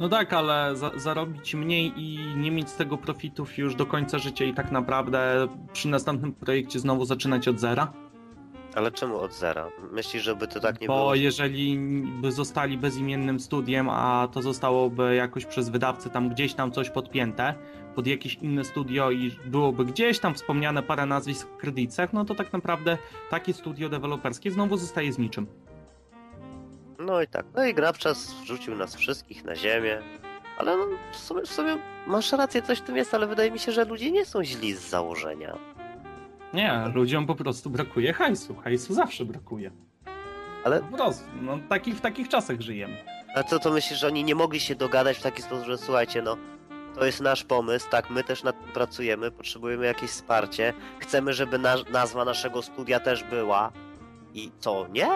[0.00, 4.18] No tak, ale za, zarobić mniej i nie mieć z tego profitów już do końca
[4.18, 7.92] życia i tak naprawdę przy następnym projekcie znowu zaczynać od zera.
[8.74, 9.70] Ale czemu od zera?
[9.92, 11.14] Myślisz, żeby to tak nie Bo było?
[11.14, 11.78] jeżeli
[12.20, 17.54] by zostali bezimiennym studiem, a to zostałoby jakoś przez wydawcę tam gdzieś tam coś podpięte
[17.94, 22.34] pod jakieś inne studio i byłoby gdzieś tam wspomniane parę nazwisk w kredytach, no to
[22.34, 22.98] tak naprawdę
[23.30, 25.46] takie studio deweloperskie znowu zostaje z niczym.
[26.98, 27.46] No i tak.
[27.56, 29.98] No i Grabczas wrzucił nas wszystkich na ziemię.
[30.58, 31.76] Ale no, w sumie, w sumie
[32.06, 34.74] masz rację, coś w tym jest, ale wydaje mi się, że ludzie nie są źli
[34.74, 35.58] z założenia.
[36.54, 38.54] Nie, ludziom po prostu brakuje hajsu.
[38.56, 39.70] Hajsu zawsze brakuje.
[40.64, 42.96] Ale Po prostu, no taki, w takich czasach żyjemy.
[43.34, 46.22] a co to myślisz, że oni nie mogli się dogadać w taki sposób, że słuchajcie,
[46.22, 46.36] no
[46.94, 51.58] to jest nasz pomysł, tak, my też nad tym pracujemy, potrzebujemy jakieś wsparcie, chcemy, żeby
[51.58, 53.72] na, nazwa naszego studia też była.
[54.34, 55.08] I co, nie?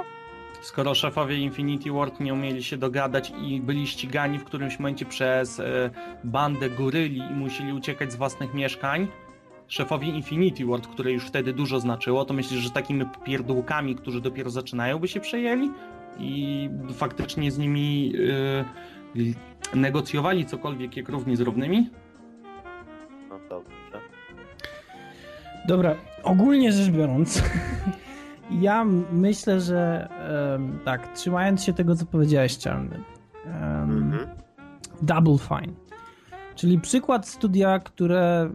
[0.62, 5.60] Skoro szefowie Infinity Ward nie umieli się dogadać i byli ścigani w którymś momencie przez
[5.60, 5.90] e,
[6.24, 9.08] bandę goryli i musieli uciekać z własnych mieszkań,
[9.72, 14.50] szefowie Infinity Ward, które już wtedy dużo znaczyło, to myślisz, że takimi pierdółkami, którzy dopiero
[14.50, 15.70] zaczynają, by się przejęli
[16.18, 18.12] i faktycznie z nimi
[19.74, 21.90] e, negocjowali cokolwiek jak równi z równymi?
[23.28, 24.00] No dobrze.
[25.68, 27.42] Dobra, ogólnie rzecz biorąc,
[28.60, 30.08] ja myślę, że
[30.84, 33.00] tak, trzymając się tego, co powiedziałeś, Czarny,
[33.44, 33.52] em,
[33.90, 34.28] Mhm.
[35.02, 35.72] Double Fine,
[36.54, 38.50] czyli przykład studia, które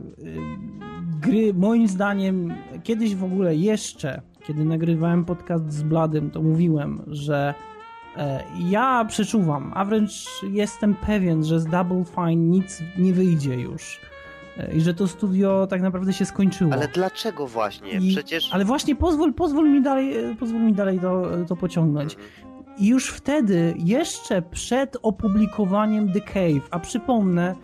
[1.21, 2.53] gry, moim zdaniem,
[2.83, 7.53] kiedyś w ogóle jeszcze, kiedy nagrywałem podcast z Bladym, to mówiłem, że
[8.17, 13.99] e, ja przeczuwam, a wręcz jestem pewien, że z Double Fine nic nie wyjdzie już.
[14.57, 16.73] E, I że to studio tak naprawdę się skończyło.
[16.73, 17.91] Ale dlaczego właśnie?
[17.91, 18.49] I- Przecież...
[18.53, 22.13] Ale właśnie pozwól, pozwól mi dalej, e, pozwól mi dalej to, to pociągnąć.
[22.15, 22.47] Mhm.
[22.79, 27.55] I już wtedy, jeszcze przed opublikowaniem The Cave, a przypomnę,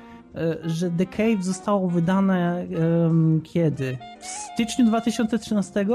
[0.64, 2.66] że The Cave zostało wydane
[3.06, 3.98] em, kiedy?
[4.20, 5.86] W styczniu 2013?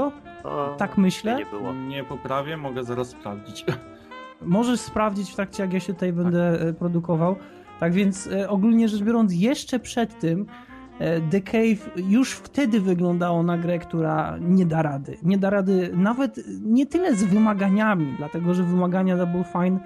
[0.43, 1.35] O, Tak myślę.
[1.35, 1.73] Nie było.
[1.73, 3.65] Nie poprawię, mogę zaraz sprawdzić.
[4.41, 7.35] Możesz sprawdzić w trakcie, jak ja się tutaj będę e, produkował.
[7.79, 10.45] Tak więc e, ogólnie rzecz biorąc, jeszcze przed tym
[10.99, 15.17] e, The Cave już wtedy wyglądało na grę, która nie da rady.
[15.23, 19.79] Nie da rady nawet nie tyle z wymaganiami, dlatego że wymagania Double Fine e,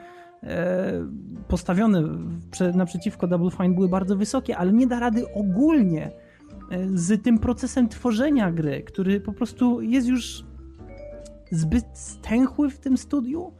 [1.47, 6.11] postawione w- prze- naprzeciwko Double Fine były bardzo wysokie, ale nie da rady ogólnie
[6.71, 10.43] e, z tym procesem tworzenia gry, który po prostu jest już
[11.51, 13.51] zbyt stęchły w tym studiu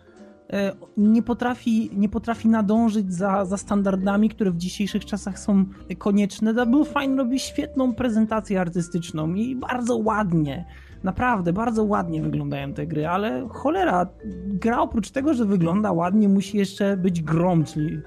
[0.53, 5.65] e, nie potrafi, nie potrafi nadążyć za, za standardami, które w dzisiejszych czasach są
[5.97, 6.53] konieczne.
[6.53, 10.65] Double Fine robi świetną prezentację artystyczną i bardzo ładnie,
[11.03, 14.07] naprawdę bardzo ładnie wyglądają te gry, ale cholera,
[14.47, 18.01] gra oprócz tego, że wygląda ładnie, musi jeszcze być grom, czyli y,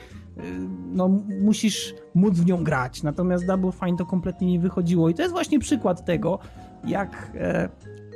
[0.93, 1.09] no,
[1.41, 3.03] musisz móc w nią grać.
[3.03, 6.39] Natomiast Double Fine to kompletnie nie wychodziło i to jest właśnie przykład tego,
[6.85, 7.69] jak e,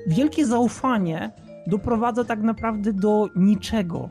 [0.06, 1.30] wielkie zaufanie
[1.66, 4.08] doprowadza tak naprawdę do niczego,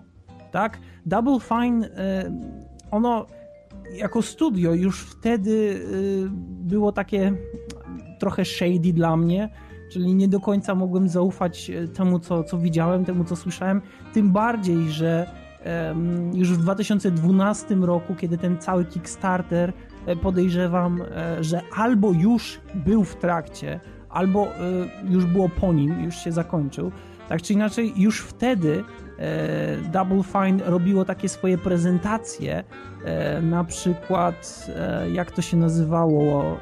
[0.51, 0.79] tak?
[1.05, 2.31] Double Fine, e,
[2.91, 3.25] ono
[3.97, 6.29] jako studio już wtedy e,
[6.69, 7.33] było takie
[8.19, 9.49] trochę shady dla mnie,
[9.89, 13.81] czyli nie do końca mogłem zaufać e, temu, co, co widziałem, temu, co słyszałem,
[14.13, 15.39] tym bardziej, że
[16.33, 19.73] już w 2012 roku, kiedy ten cały Kickstarter
[20.05, 24.47] e, podejrzewam, e, że albo już był w trakcie, albo
[25.09, 26.91] już było po nim, już się zakończył.
[27.29, 28.83] Tak czy inaczej, już wtedy
[29.91, 32.63] Double Fine robiło takie swoje prezentacje,
[33.41, 34.67] na przykład,
[35.13, 36.57] jak to się nazywało,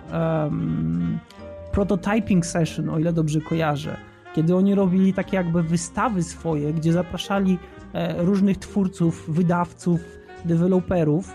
[1.71, 3.97] prototyping session, o ile dobrze kojarzę,
[4.35, 7.59] kiedy oni robili takie jakby wystawy swoje, gdzie zapraszali
[7.93, 9.99] e, różnych twórców, wydawców,
[10.45, 11.33] deweloperów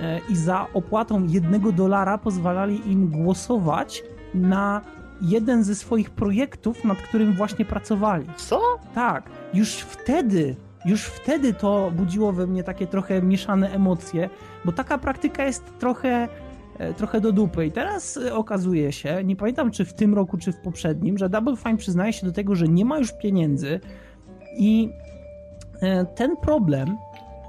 [0.00, 4.02] e, i za opłatą jednego dolara pozwalali im głosować
[4.34, 4.80] na
[5.22, 8.26] jeden ze swoich projektów, nad którym właśnie pracowali.
[8.36, 8.60] Co?
[8.94, 14.30] Tak, już wtedy, już wtedy to budziło we mnie takie trochę mieszane emocje,
[14.64, 16.28] bo taka praktyka jest trochę,
[16.96, 17.66] trochę do dupy.
[17.66, 21.28] I teraz e, okazuje się, nie pamiętam czy w tym roku, czy w poprzednim, że
[21.28, 23.80] Double Fine przyznaje się do tego, że nie ma już pieniędzy
[24.58, 24.88] i
[25.80, 26.96] e, ten problem,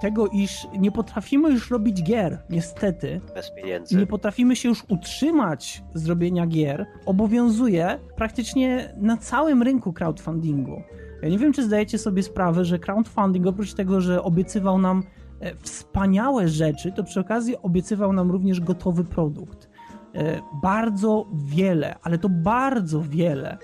[0.02, 3.22] tego, iż nie potrafimy już robić gier, niestety.
[3.36, 3.98] Bez I pieniędzy.
[3.98, 10.82] nie potrafimy się już utrzymać z robienia gier, obowiązuje praktycznie na całym rynku crowdfundingu.
[11.22, 15.25] Ja nie wiem, czy zdajecie sobie sprawę, że crowdfunding oprócz tego, że obiecywał nam e,
[15.62, 19.70] wspaniałe rzeczy, to przy okazji obiecywał nam również gotowy produkt.
[20.14, 23.58] E, Bardzo wiele, ale to bardzo wiele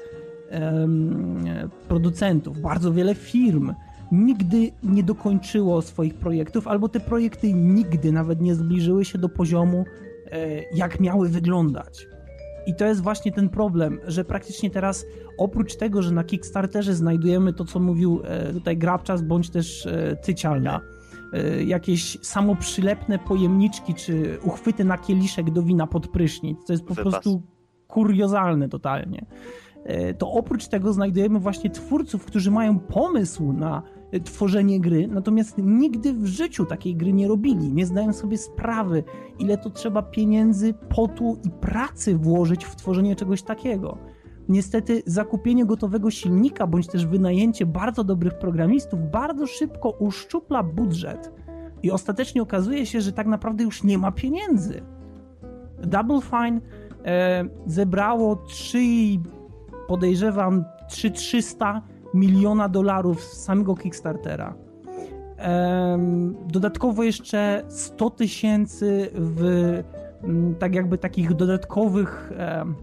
[1.88, 3.74] producentów, bardzo wiele firm
[4.12, 9.86] nigdy nie dokończyło swoich projektów, albo te projekty nigdy nawet nie zbliżyły się do poziomu,
[10.32, 12.08] e, jak miały wyglądać.
[12.66, 15.06] I to jest właśnie ten problem, że praktycznie teraz
[15.38, 20.16] oprócz tego, że na Kickstarterze znajdujemy to, co mówił e, tutaj Grabczas, bądź też e,
[20.16, 21.01] Tycialna, e,
[21.66, 27.12] jakieś samoprzylepne pojemniczki czy uchwyty na kieliszek do wina pod prysznic, to jest po Wypas.
[27.14, 27.42] prostu
[27.88, 29.26] kuriozalne totalnie.
[29.84, 35.58] E, To oprócz tego znajdujemy właśnie twórców, którzy mają pomysł na e, tworzenie gry, natomiast
[35.58, 37.72] nigdy w życiu takiej gry nie robili.
[37.74, 39.04] Nie zdają sobie sprawy,
[39.40, 43.98] ile to trzeba pieniędzy, potu i pracy włożyć w tworzenie czegoś takiego.
[44.50, 51.32] Niestety zakupienie gotowego silnika bądź też wynajęcie bardzo dobrych programistów bardzo szybko uszczupla budżet
[51.84, 54.82] i ostatecznie okazuje się, że tak naprawdę już nie ma pieniędzy.
[55.84, 56.62] Double Fine
[57.06, 58.78] e, zebrało 3,
[59.88, 61.82] podejrzewam, 3300
[62.14, 64.54] miliona dolarów z samego Kickstartera.
[65.38, 69.84] Em, dodatkowo jeszcze 100 tysięcy w
[70.60, 72.76] tak jakby takich dodatkowych mm,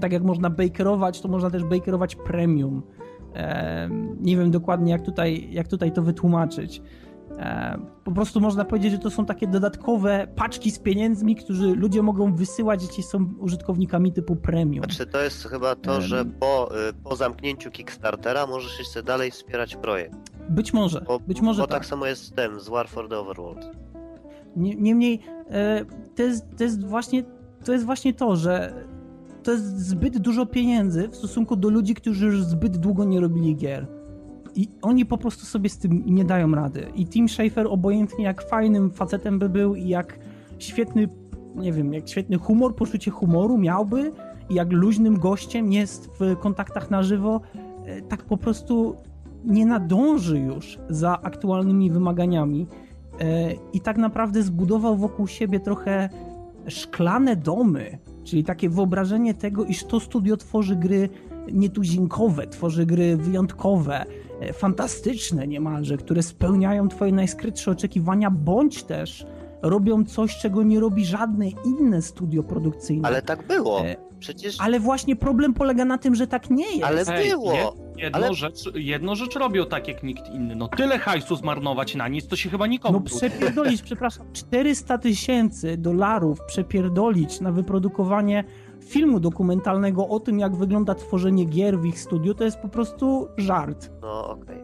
[0.00, 2.82] tak jak można bakerować, to można też bakerować premium.
[3.34, 6.82] Em, Nie wiem dokładnie jak tutaj, jak tutaj to wytłumaczyć.
[8.04, 12.34] Po prostu można powiedzieć, że to są takie dodatkowe paczki z pieniędzmi, którzy ludzie mogą
[12.34, 14.84] wysyłać, jeśli są użytkownikami typu premium.
[14.84, 19.76] Znaczy to jest chyba to, że po, y, po zamknięciu Kickstartera możesz jeszcze dalej wspierać
[19.76, 20.14] projekt.
[20.50, 21.76] Być może, Bo, być może bo tak.
[21.78, 23.70] tak samo jest z tym, z War for the Overworld.
[24.56, 25.20] Nie- Niemniej
[25.50, 25.84] e,
[26.16, 27.22] to jest, to, jest właśnie,
[27.64, 28.74] to jest właśnie to, że
[29.44, 33.56] to jest zbyt dużo pieniędzy w stosunku do ludzi, którzy już zbyt długo nie robili
[33.56, 33.86] gier.
[34.54, 36.86] I oni po prostu sobie z tym nie dają rady.
[36.94, 40.18] I Tim Schafer obojętnie jak fajnym facetem by był i jak
[40.58, 41.08] świetny,
[41.54, 44.12] nie wiem, jak świetny humor, poczucie humoru miałby
[44.50, 47.40] i jak luźnym gościem jest w kontaktach na żywo,
[47.84, 48.96] e, tak po prostu
[49.44, 52.66] nie nadąży już za aktualnymi wymaganiami
[53.20, 56.08] e, i tak naprawdę zbudował wokół siebie trochę
[56.68, 61.08] szklane domy, czyli takie wyobrażenie tego, iż to studio tworzy gry
[61.52, 64.06] nietuzinkowe, tworzy gry wyjątkowe,
[64.40, 69.26] e, fantastyczne niemalże, które spełniają twoje najskrytsze oczekiwania, bądź też
[69.68, 73.08] robią coś, czego nie robi żadne inne studio produkcyjne.
[73.08, 73.80] Ale tak było.
[73.80, 74.60] E, Przecież.
[74.60, 76.84] Ale właśnie problem polega na tym, że tak nie jest.
[76.84, 77.52] Ale Hej, było.
[77.52, 80.56] jed- Jedną, Ale- rzecz, jedną rzecz robią tak jak nikt inny.
[80.56, 84.98] No tyle hajsu zmarnować na nic, to się chyba nikomu No nie przepierdolić, przepraszam, 400
[84.98, 88.44] tysięcy dolarów przepierdolić na wyprodukowanie
[88.80, 93.28] filmu dokumentalnego o tym, jak wygląda tworzenie gier w ich studiu, to jest po prostu
[93.36, 93.90] żart.
[94.02, 94.58] No okej.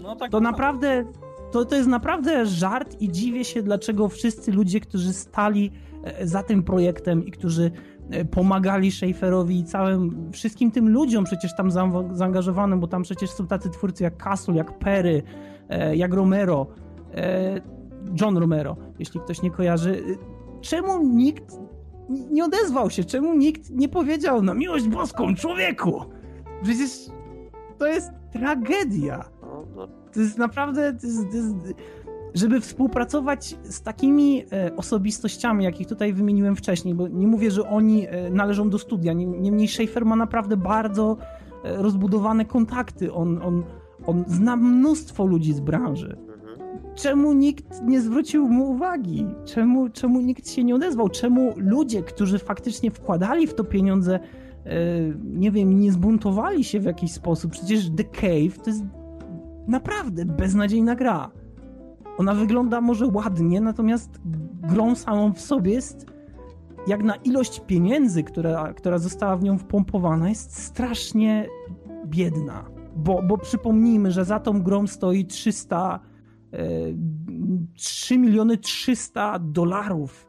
[0.00, 1.04] No tak, To naprawdę,
[1.50, 5.70] to, to jest naprawdę żart i dziwię się, dlaczego wszyscy ludzie, którzy stali
[6.04, 7.70] e, za tym projektem i którzy
[8.10, 11.70] e, pomagali Schaeferowi i całym, wszystkim tym ludziom przecież tam
[12.12, 15.22] zaangażowanym, bo tam przecież są tacy twórcy jak Castle, jak Perry,
[15.68, 16.66] e, jak Romero,
[18.20, 20.02] John Romero, jeśli ktoś nie kojarzy.
[20.60, 21.58] Czemu nikt
[22.30, 23.04] nie odezwał się?
[23.04, 26.04] Czemu nikt nie powiedział na miłość boską, człowieku?
[26.62, 26.90] Przecież
[27.78, 29.24] to jest tragedia.
[29.42, 30.94] No, no, To jest naprawdę.
[31.00, 31.54] To jest, to jest,
[32.34, 38.06] żeby współpracować z takimi e, osobistościami, jakich tutaj wymieniłem wcześniej, bo nie mówię, że oni
[38.08, 39.12] e, należą do studia.
[39.12, 41.16] Nie- Niemniej Schaefer ma naprawdę bardzo
[41.64, 43.12] e, rozbudowane kontakty.
[43.12, 43.62] On, on,
[44.06, 46.16] on zna mnóstwo ludzi z branży.
[46.94, 49.26] Czemu nikt nie zwrócił mu uwagi?
[49.44, 51.08] Czemu, czemu nikt się nie odezwał?
[51.08, 54.20] Czemu ludzie, którzy faktycznie wkładali w to pieniądze,
[55.24, 57.50] nie wiem, nie zbuntowali się w jakiś sposób?
[57.52, 58.84] Przecież The Cave to jest
[59.68, 61.30] naprawdę beznadziejna gra.
[62.18, 64.20] Ona wygląda może ładnie, natomiast
[64.62, 66.06] grą samą w sobie jest,
[66.86, 71.48] jak na ilość pieniędzy, która, która została w nią wpompowana, jest strasznie
[72.06, 72.64] biedna.
[72.96, 76.00] Bo, bo przypomnijmy, że za tą grą stoi 300,
[76.52, 76.58] e,
[77.74, 80.28] 3 miliony 300 dolarów.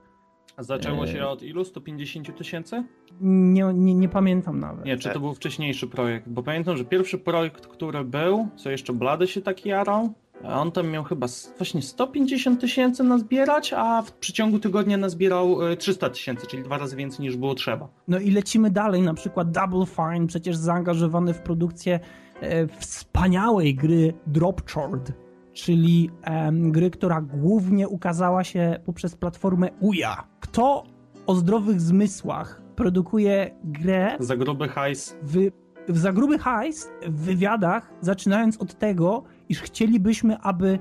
[0.58, 1.66] A Zaczęło e, się od ilu?
[1.66, 2.84] 150 tysięcy?
[3.22, 4.86] Nie, nie, nie pamiętam nawet.
[4.86, 6.30] Nie, czy to był wcześniejszy projekt?
[6.30, 10.14] Bo pamiętam, że pierwszy projekt, który był, co jeszcze Blady się tak jarał,
[10.44, 15.78] a on tam miał chyba właśnie 150 tysięcy nazbierać, a w przeciągu tygodnia nazbierał e,
[15.78, 17.88] 300 tysięcy, czyli dwa razy więcej niż było trzeba.
[18.08, 22.00] No i lecimy dalej, na przykład Double Fine, przecież zaangażowany w produkcję
[22.42, 25.12] e, wspaniałej gry Drop Chord,
[25.54, 26.10] czyli
[26.52, 30.28] gry, która głównie ukazała się poprzez platformę UJA.
[30.40, 30.84] Kto
[31.28, 35.16] o zdrowych zmysłach produkuje grę Za gruby hajs.
[35.24, 35.52] w,
[35.88, 40.80] w za gruby hajs w wywiadach, zaczynając od tego, iż chcielibyśmy, aby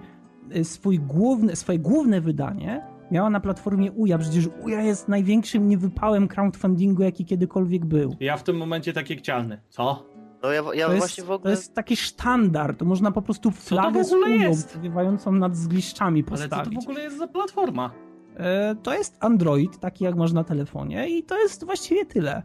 [0.50, 4.18] e, swój główny, swoje główne wydanie miała na platformie UJA.
[4.18, 8.16] Przecież UJA jest największym niewypałem crowdfundingu, jaki kiedykolwiek był.
[8.20, 9.60] Ja w tym momencie taki chcialny.
[9.68, 10.06] Co?
[10.42, 11.42] No ja, ja To jest, właśnie w ogóle...
[11.42, 16.48] to jest taki sztandar, to można po prostu flagę z powiewającą nad zgliszczami Ale co
[16.48, 16.78] to postawić.
[16.84, 17.90] w ogóle jest za platforma?
[18.38, 22.42] E, To jest Android, taki jak masz na telefonie, i to jest właściwie tyle.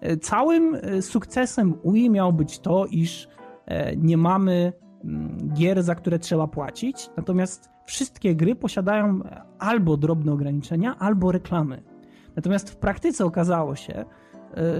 [0.00, 3.28] E, Całym e, sukcesem UI miało być to, iż
[3.96, 4.72] nie mamy
[5.04, 9.20] mm, gier, za które trzeba płacić, natomiast wszystkie gry posiadają
[9.58, 11.82] albo drobne ograniczenia, albo reklamy.
[12.36, 14.04] Natomiast w praktyce okazało się,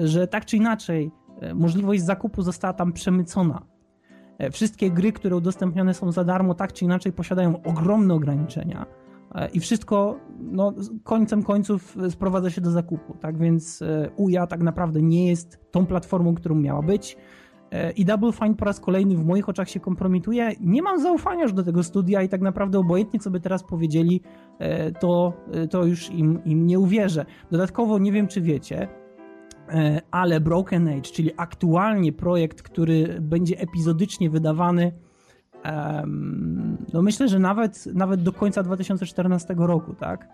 [0.04, 1.10] że tak czy inaczej
[1.54, 3.62] możliwość zakupu została tam przemycona.
[4.52, 8.86] Wszystkie gry, które udostępnione są za darmo, tak czy inaczej posiadają ogromne ograniczenia.
[9.34, 10.72] E, I wszystko, no,
[11.04, 15.58] końcem końców e, sprowadza się do zakupu, tak więc e, UJA tak naprawdę nie jest
[15.70, 17.16] tą platformą, którą miała być.
[17.96, 20.52] I Double Fine po raz kolejny w moich oczach się kompromituje.
[20.60, 24.20] Nie mam zaufania już do tego studia i tak naprawdę obojętnie co by teraz powiedzieli,
[25.00, 25.32] to,
[25.70, 27.26] to już im, im nie uwierzę.
[27.50, 28.88] Dodatkowo nie wiem czy wiecie,
[30.10, 34.92] ale Broken Age, czyli aktualnie projekt, który będzie epizodycznie wydawany
[36.92, 40.28] no myślę, że nawet, nawet do końca 2014 roku, tak?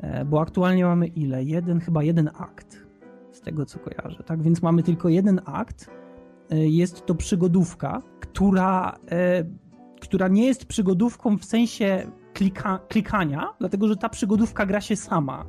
[0.00, 1.44] E, Bo aktualnie mamy ile?
[1.44, 2.86] Jeden, chyba jeden akt,
[3.32, 4.42] z tego co kojarzę, tak?
[4.42, 5.90] Więc mamy tylko jeden akt.
[6.50, 9.44] E, Jest to przygodówka, która, e,
[10.00, 15.44] która nie jest przygodówką w sensie klika, klikania, dlatego że ta przygodówka gra się sama.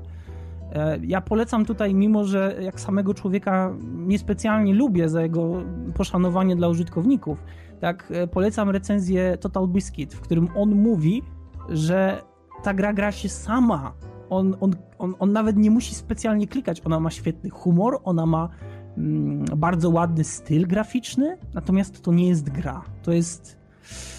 [1.02, 5.64] Ja polecam tutaj, mimo że jak samego człowieka niespecjalnie lubię za jego
[5.94, 7.44] poszanowanie dla użytkowników,
[7.86, 11.24] tak e, polecam recenzję Total Biscuit, w którym on mówi,
[11.70, 12.22] że
[12.64, 13.94] ta gra gra się sama.
[14.30, 16.82] On, on, on, on nawet nie musi specjalnie klikać.
[16.86, 18.50] Ona ma świetny humor, ona ma
[18.98, 22.82] mm, bardzo ładny styl graficzny, natomiast to nie jest gra.
[23.04, 23.58] To jest,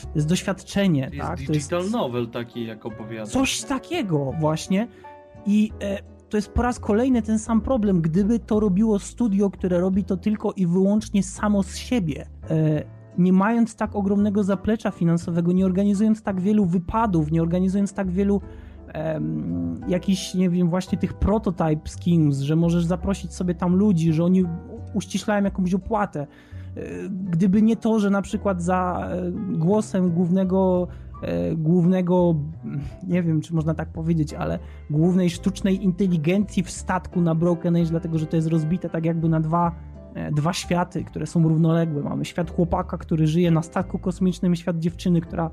[0.02, 1.08] to jest doświadczenie.
[1.08, 1.38] To jest tak?
[1.38, 3.26] digital novel taki, jak opowiada.
[3.26, 4.88] Coś takiego właśnie.
[5.46, 5.98] I e,
[6.28, 8.00] to jest po raz kolejny ten sam problem.
[8.00, 13.32] Gdyby to robiło studio, które robi to tylko i wyłącznie samo z siebie, e, nie
[13.32, 18.40] mając tak ogromnego zaplecza finansowego, nie organizując tak wielu wypadów, nie organizując tak wielu
[18.88, 24.24] em, jakichś, nie wiem, właśnie tych prototype schemes, że możesz zaprosić sobie tam ludzi, że
[24.24, 24.44] oni
[24.94, 26.26] uściślają jakąś opłatę.
[26.76, 30.88] E, Gdyby nie to, że na przykład za e, głosem głównego
[31.22, 32.34] e, głównego,
[33.06, 34.58] nie wiem czy można tak powiedzieć, ale
[34.90, 39.28] głównej sztucznej inteligencji w statku na Broken Age, dlatego że to jest rozbite tak jakby
[39.28, 39.72] na dwa,
[40.32, 42.02] dwa światy, które są równoległe.
[42.02, 45.50] Mamy świat chłopaka, który żyje na statku kosmicznym i świat dziewczyny, która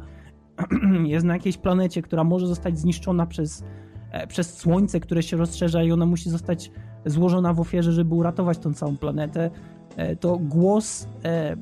[1.05, 3.64] jest na jakiejś planecie, która może zostać zniszczona przez,
[4.11, 6.72] e, przez słońce, które się rozszerza i ona musi zostać
[7.05, 9.49] złożona w ofierze, żeby uratować tą całą planetę.
[9.97, 11.55] E, To głos e,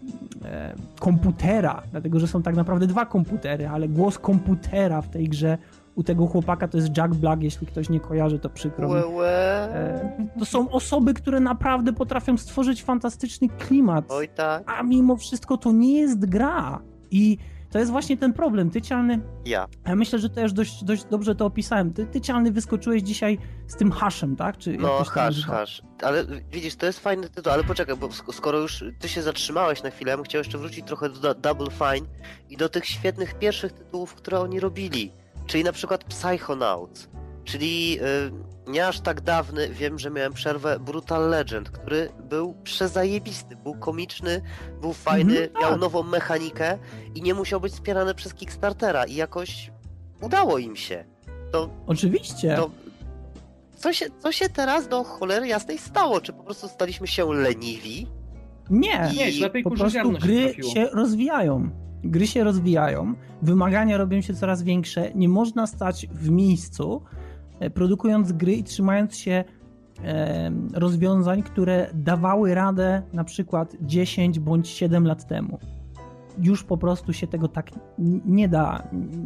[0.46, 5.58] e, komputera, dlatego że są tak naprawdę dwa komputery, ale głos komputera w tej grze
[5.96, 8.96] u tego chłopaka to jest Jack Black, jeśli ktoś nie kojarzy, to przykro mi.
[9.22, 15.58] E, To są osoby, które naprawdę potrafią stworzyć fantastyczny klimat, Oj tak, a mimo wszystko
[15.58, 16.82] to nie jest gra.
[17.12, 17.38] I
[17.70, 18.70] to jest właśnie ten problem.
[18.70, 19.68] Ty, Cialny, ja.
[19.88, 21.94] ja myślę, że też dość, dość dobrze to opisałem.
[21.94, 23.38] Ty, ty Cialny, wyskoczyłeś dzisiaj
[23.68, 24.58] z tym haszem, tak?
[24.58, 25.82] Czy No, hasz, hasz.
[26.04, 29.84] Ale widzisz, to jest fajny tytuł, ale poczekaj, bo sk- skoro już ty się zatrzymałeś
[29.84, 32.08] na chwilę, ja bym chciał jeszcze wrócić trochę do Double Fine
[32.50, 35.12] i do tych świetnych pierwszych tytułów, które oni robili.
[35.48, 37.08] Czyli na przykład Psychonauts.
[37.44, 38.00] Czyli
[38.68, 43.74] y, nie aż tak dawny, wiem, że miałem przerwę, Brutal Legend, który był przezajebisty, był
[43.76, 44.42] komiczny,
[44.82, 45.80] był fajny, Mhm, miał tak.
[45.82, 46.78] nową mechanikę
[47.16, 49.72] i nie musiał być wspierany przez Kickstartera i jakoś
[50.22, 51.06] udało im się.
[51.52, 52.56] To Oczywiście.
[52.56, 52.70] to
[53.76, 56.22] co się, co się teraz do cholery jasnej stało?
[56.22, 58.08] Czy po prostu staliśmy się leniwi?
[58.70, 59.10] Nie.
[59.14, 60.74] I- Nie, Po prostu się gry trafiło.
[60.74, 61.70] się rozwijają.
[62.04, 65.12] Gry się rozwijają, wymagania robią się coraz większe.
[65.16, 67.02] Nie można stać w miejscu,
[67.60, 69.44] e, produkując gry i trzymając się
[70.74, 75.60] rozwiązań, które dawały radę na przykład 10 bądź 7 lat temu.
[76.40, 77.70] Już po prostu się tego tak
[78.26, 78.84] nie da,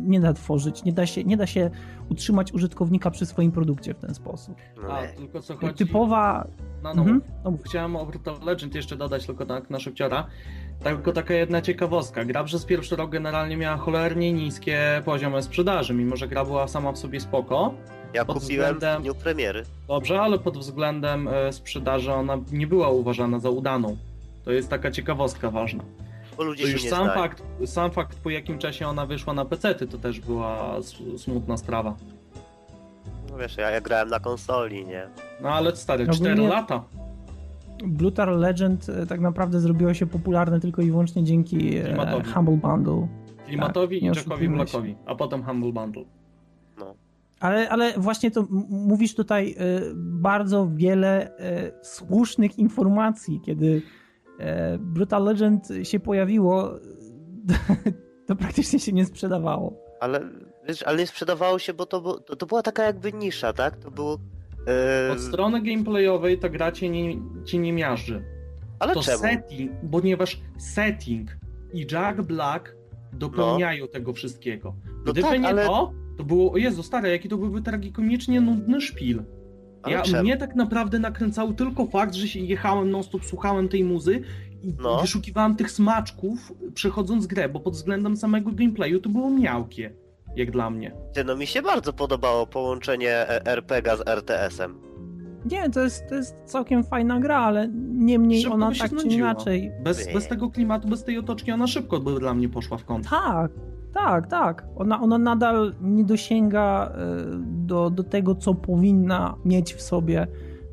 [0.07, 1.69] nie da tworzyć, nie da się, nie da się
[2.09, 4.55] utrzymać użytkownika przy swoim produkcie w ten sposób.
[4.83, 5.73] No, A, tylko co chodzi...
[5.85, 6.47] Typowa.
[6.83, 7.21] No, no, Mhm.
[7.43, 7.53] No.
[7.65, 10.27] Chciałem o Brutal Legend jeszcze dodać tylko tak na szybciora.
[10.83, 12.25] Tylko taka jedna ciekawostka.
[12.25, 16.91] Gra przez pierwszy rok generalnie miała cholernie niskie poziomy sprzedaży, mimo że gra była sama
[16.91, 17.73] w sobie spoko.
[18.13, 19.63] ja pod kupiłem względem- w dniu premiery.
[19.87, 23.97] Dobrze, ale pod względem e, sprzedaży ona nie była uważana za udaną.
[24.45, 25.83] To jest taka ciekawostka ważna.
[26.37, 29.33] Bo ludzie To się już nie sam fakt, sam fakt, po jakim czasie ona wyszła
[29.33, 31.95] na PC, to też była s- smutna sprawa.
[33.31, 35.07] No wiesz, ja, ja grałem na konsoli, nie?
[35.41, 36.83] No ale stary, Ogólnie- 4 lata.
[37.85, 42.31] Blutar Legend e, tak naprawdę zrobiło się popularne tylko i wyłącznie dzięki e, Klimatowi.
[42.33, 43.07] Humble Bundle.
[43.47, 44.55] Klimatowi Tak, nie i Jackowi oszukujmy się.
[44.57, 46.03] Blackowi, a potem Humble Bundle.
[46.79, 46.93] No.
[47.39, 53.81] Ale, ale właśnie to m- mówisz tutaj e, bardzo wiele e, słusznych informacji, kiedy
[54.79, 56.71] Brutal Legend się pojawiło,
[58.27, 59.73] to praktycznie się nie sprzedawało.
[59.99, 60.21] Ale,
[60.67, 63.77] wiesz, ale nie sprzedawało się, bo to, to, to była taka jakby nisza, tak?
[63.77, 64.17] To było...
[65.07, 68.23] e, Od strony gameplayowej ta gra cię nie, cię nie miażdży.
[68.79, 69.17] ale to czemu?
[69.17, 71.37] setting, ponieważ setting
[71.73, 72.75] i Jack Black
[73.13, 74.75] dopełniają tego wszystkiego.
[75.05, 78.41] No Gdyby tak, nie ale- to, to było, o Jezu stary, jaki to byłby tragikomicznie
[78.41, 79.23] nudny szpil.
[79.85, 80.23] Ale Ja, czemu?
[80.23, 84.21] mnie tak naprawdę nakręcał tylko fakt, że się jechałem non stop, słuchałem tej muzy
[84.63, 85.01] i No.
[85.01, 89.93] wyszukiwałem tych smaczków przechodząc grę, bo pod względem samego gameplayu to było miałkie,
[90.35, 90.91] jak dla mnie.
[91.13, 94.75] Ty, no mi się bardzo podobało połączenie e, RPG z RTS-em.
[95.51, 99.71] Nie, to jest, to jest całkiem fajna gra, ale niemniej Szybko ona tak czy inaczej.
[99.83, 103.09] Bez, bez tego klimatu, bez tej otoczki ona szybko by dla mnie poszła w kąt.
[103.09, 103.51] Tak,
[103.95, 104.63] tak, tak.
[104.75, 106.95] Ona, ona nadal nie dosięga e,
[107.41, 110.27] do, do tego, co powinna mieć w sobie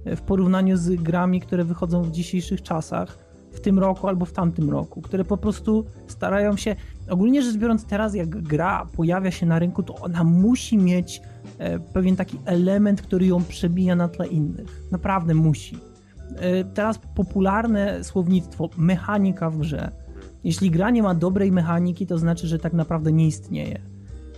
[0.05, 3.18] e, w porównaniu z grami, które wychodzą w dzisiejszych czasach,
[3.53, 6.77] w tym roku albo w tamtym roku, które po prostu starają się.
[7.11, 11.23] Ogólnie rzecz biorąc, teraz jak gra pojawia się na rynku, to ona musi mieć
[11.59, 14.83] e, pewien taki element, który ją przebija na tle innych.
[14.93, 15.79] Naprawdę musi.
[16.75, 20.01] Teraz popularne słownictwo mechanika w grze.
[20.45, 23.80] Jeśli gra nie ma dobrej mechaniki, to znaczy, że tak naprawdę nie istnieje.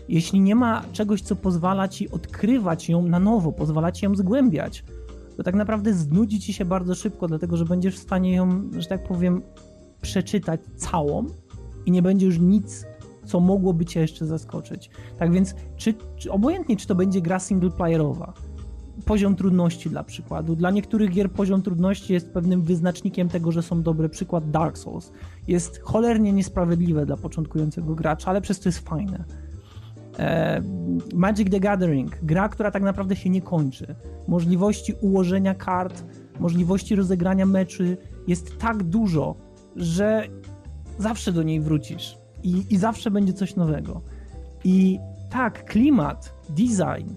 [0.09, 4.85] Jeśli nie ma czegoś, co pozwala ci odkrywać ją na nowo, pozwala ci ją zgłębiać,
[5.37, 8.89] to tak naprawdę znudzi ci się bardzo szybko, dlatego że będziesz w stanie ją, że
[8.89, 9.43] tak powiem,
[10.01, 11.27] przeczytać całą
[11.87, 12.87] i nie będzie już nic,
[13.25, 14.91] co mogłoby cię jeszcze zaskoczyć.
[15.19, 18.33] Tak więc, czy, czy obojętnie, czy to będzie gra singleplayerowa,
[19.05, 20.57] poziom trudności dla przykładu.
[20.57, 24.09] Dla niektórych gier poziom trudności jest pewnym wyznacznikiem tego, że są dobre.
[24.09, 25.13] Przykład Dark Souls
[25.49, 29.25] jest cholernie niesprawiedliwe dla początkującego gracza, ale przez to jest fajne.
[30.19, 30.63] E,
[31.15, 33.95] Magic the Gathering, gra, która tak naprawdę się nie kończy.
[34.29, 36.05] Możliwości ułożenia kart,
[36.41, 39.35] możliwości rozegrania meczy jest tak dużo,
[39.77, 40.29] że
[40.99, 44.01] zawsze do niej wrócisz i, i zawsze będzie coś nowego.
[44.65, 44.99] I
[45.31, 47.15] tak, klimat, design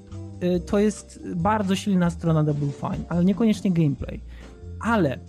[0.65, 4.21] to jest bardzo silna strona Double Fine, ale niekoniecznie gameplay.
[4.79, 5.19] Ale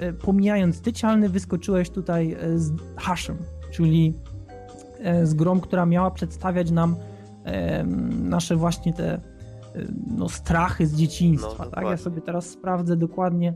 [0.00, 3.36] y, pomijając tycialny, wyskoczyłeś tutaj y, z Hashem,
[3.72, 4.14] czyli
[5.22, 6.96] y, z grą, która miała przedstawiać nam
[8.22, 9.14] nasze właśnie te
[9.76, 11.64] y, no, strachy z dzieciństwa.
[11.64, 11.84] No, tak?
[11.84, 13.54] Ja sobie teraz sprawdzę dokładnie,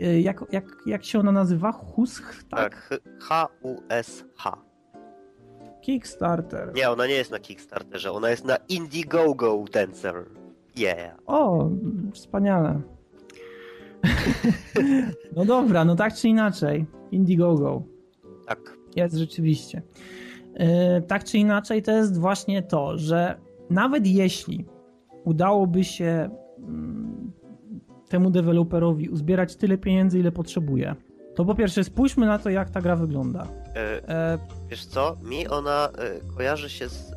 [0.00, 1.72] y, jak, jak, jak się ona nazywa?
[1.72, 2.88] Husch, tak?
[2.90, 4.71] Tak, H-U-S-H.
[5.82, 6.72] Kickstarter.
[6.74, 10.14] Nie, ona nie jest na Kickstarterze, ona jest na Indiegogo Dancer.
[10.76, 11.18] Yeah.
[11.26, 11.70] O,
[12.12, 12.80] wspaniale.
[15.36, 16.86] no dobra, no tak czy inaczej.
[17.10, 17.82] Indiegogo.
[18.46, 18.76] Tak.
[18.96, 19.82] Jest rzeczywiście.
[20.54, 24.66] Yy, tak czy inaczej, to jest właśnie to, że nawet jeśli
[25.24, 27.32] udałoby się mm,
[28.08, 30.94] temu deweloperowi uzbierać tyle pieniędzy, ile potrzebuje,
[31.36, 33.46] to po pierwsze spójrzmy na to, jak ta gra wygląda.
[33.76, 34.38] E, E,
[34.70, 37.14] wiesz co, mi ona e, kojarzy się z,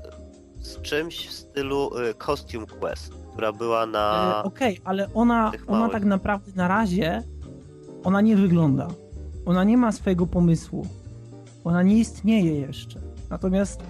[0.61, 4.35] z czymś w stylu e, Costume Quest, która była na...
[4.39, 7.23] E, Okej, ale ona, ona tak naprawdę na razie
[8.03, 8.87] ona nie wygląda.
[9.45, 10.87] Ona nie ma swojego pomysłu.
[11.63, 12.99] Ona nie istnieje jeszcze.
[13.29, 13.83] Natomiast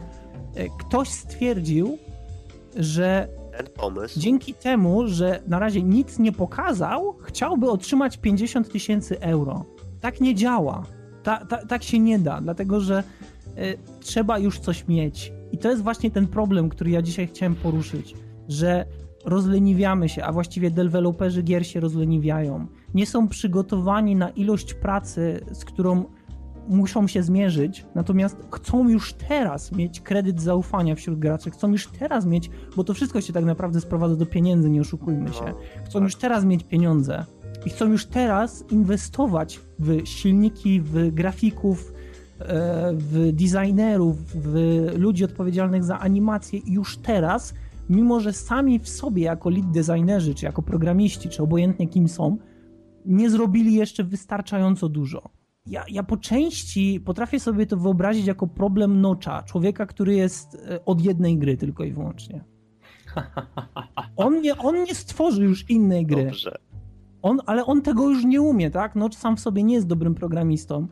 [0.79, 1.97] ktoś stwierdził,
[2.75, 4.19] że Ten pomysł.
[4.19, 9.65] dzięki temu, że na razie nic nie pokazał, chciałby otrzymać 50 tysięcy euro.
[10.05, 10.83] Tak nie działa.
[11.23, 13.03] Ta, ta, tak się nie da, dlatego że
[13.55, 15.33] e, trzeba już coś mieć.
[15.51, 18.15] I to jest właśnie ten problem, który ja dzisiaj chciałem poruszyć,
[18.47, 18.85] że
[19.25, 22.67] rozleniwiamy się, a właściwie deweloperzy gier się rozleniwiają.
[22.93, 26.05] Nie są przygotowani na ilość pracy, z którą
[26.67, 32.25] muszą się zmierzyć, natomiast chcą już teraz mieć kredyt zaufania wśród graczy, chcą już teraz
[32.25, 35.45] mieć, bo to wszystko się tak naprawdę sprowadza do pieniędzy, nie oszukujmy się.
[35.45, 37.25] No, Chcą już teraz mieć pieniądze
[37.65, 41.93] i chcą już teraz inwestować w silniki, w grafików,
[42.39, 47.53] e, w designerów, w ludzi odpowiedzialnych za animację i już teraz,
[47.89, 52.37] mimo że sami w sobie jako lead designerzy, czy jako programiści, czy obojętnie kim są,
[53.05, 55.29] nie zrobili jeszcze wystarczająco dużo.
[55.65, 60.85] Ja, ja po części potrafię sobie to wyobrazić jako problem nocza, człowieka, który jest e,
[60.85, 62.43] od jednej gry tylko i wyłącznie.
[64.15, 66.25] On nie, on nie stworzy już innej gry.
[66.25, 66.57] Dobrze.
[67.25, 68.95] On, ale on tego już nie umie, tak?
[68.95, 70.87] Nocz sam w sobie nie jest dobrym programistą.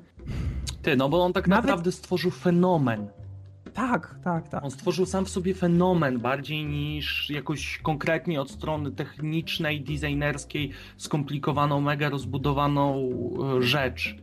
[0.81, 3.07] Ty, no bo on tak Nawet- naprawdę stworzył fenomen.
[3.73, 4.63] Tak, tak, tak.
[4.63, 11.81] On stworzył sam w sobie fenomen bardziej niż jakoś konkretnie od strony technicznej, designerskiej, skomplikowaną,
[11.81, 13.09] mega rozbudowaną
[13.57, 14.15] e, rzecz.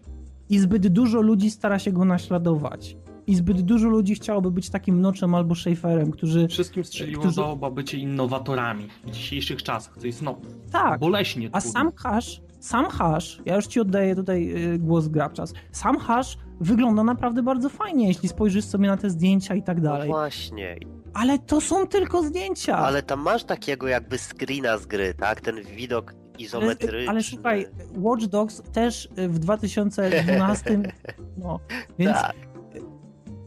[0.49, 2.97] I zbyt dużo ludzi stara się go naśladować.
[3.27, 6.49] I zbyt dużo ludzi chciałoby być takim Nochem albo Schaeferem, którzy...
[6.49, 10.39] Wszystkim strzeliło Którzy- do oba bycie innowatorami w dzisiejszych czasach, co jest no
[10.73, 15.55] Tak, boleśnie a sam Hash, sam Hash, ja już ci oddaję tutaj y, głos Grabczas,
[15.73, 19.83] sam Hash wygląda naprawdę bardzo fajnie, jeśli spojrzysz sobie na te zdjęcia i tak No
[19.85, 20.09] dalej.
[20.09, 20.77] właśnie.
[21.15, 22.77] Ale to są tylko zdjęcia.
[22.77, 25.41] Ale tam masz takiego jakby screena z gry, tak?
[25.41, 26.99] Ten widok izometryczny.
[26.99, 27.67] Ale, ale słuchaj,
[27.97, 30.83] Watch Dogs też y, w 2012,
[31.45, 31.61] no,
[31.99, 32.50] więc Tak.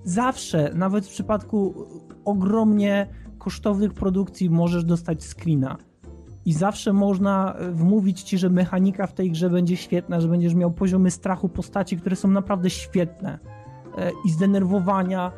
[0.04, 1.74] Zawsze, nawet w przypadku
[2.26, 5.78] ogromnie kosztownych produkcji możesz dostać screena.
[6.46, 10.56] I zawsze można e, wmówić ci, że mechanika w tej grze będzie świetna, że będziesz
[10.56, 13.40] miał poziomy strachu postaci, które są naprawdę świetne.
[13.98, 15.32] E, I zdenerwowania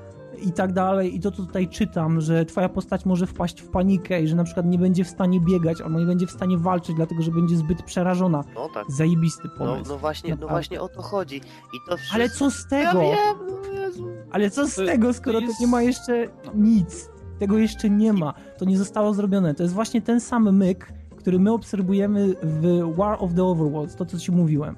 [0.48, 1.16] i tak dalej.
[1.16, 4.44] I to, co tutaj czytam, że twoja postać może wpaść w panikę i że na
[4.44, 7.58] przykład nie będzie w stanie biegać albo nie będzie w stanie walczyć, dlatego że będzie
[7.58, 8.44] zbyt przerażona.
[8.56, 8.86] No tak.
[8.92, 9.92] Zajebisty No, pomysł.
[9.92, 11.38] no właśnie, no właśnie o to chodzi.
[11.38, 12.16] I to wszystko...
[12.16, 13.00] Ale co z Ja tego?
[13.02, 13.38] wiem,
[13.75, 14.08] no Jezu.
[14.32, 17.10] Ale co z To- tego, to skoro to jest- nie ma jeszcze nic?
[17.40, 18.34] Tego jeszcze nie ma.
[18.58, 19.54] To nie zostało zrobione.
[19.54, 24.06] To jest właśnie ten sam myk, który my obserwujemy w War of the Overworlds, to
[24.06, 24.76] co ci mówiłem.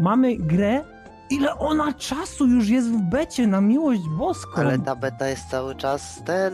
[0.00, 0.84] Mamy grę,
[1.30, 4.52] ile ona czasu już jest w becie, na miłość boską.
[4.60, 6.52] Ale ta beta jest cały czas ten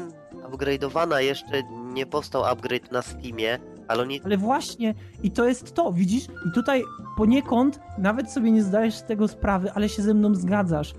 [0.52, 1.16] upgrade'owana.
[1.18, 1.62] Jeszcze
[1.94, 6.24] nie powstał upgrade na Steamie, ale oni Ale właśnie, i to jest to, widzisz?
[6.24, 6.82] I tutaj
[7.16, 10.94] poniekąd nawet sobie nie zdajesz z tego sprawy, ale się ze mną zgadzasz.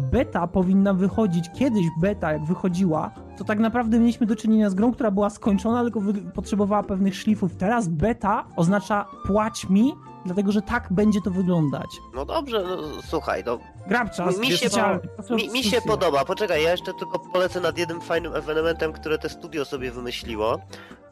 [0.00, 4.92] Beta powinna wychodzić, kiedyś beta jak wychodziła, to tak naprawdę mieliśmy do czynienia z grą,
[4.92, 6.00] która była skończona, tylko
[6.34, 7.56] potrzebowała pewnych szlifów.
[7.56, 9.92] Teraz beta oznacza płać mi,
[10.26, 11.86] dlatego że tak będzie to wyglądać.
[12.14, 15.00] No dobrze, no słuchaj, no Grabczas, Mi- mi się specjalny,
[15.36, 19.28] Mi, mi się podoba, poczekaj, ja jeszcze tylko polecę nad jednym fajnym ewenementem, które te
[19.28, 20.58] studio sobie wymyśliło.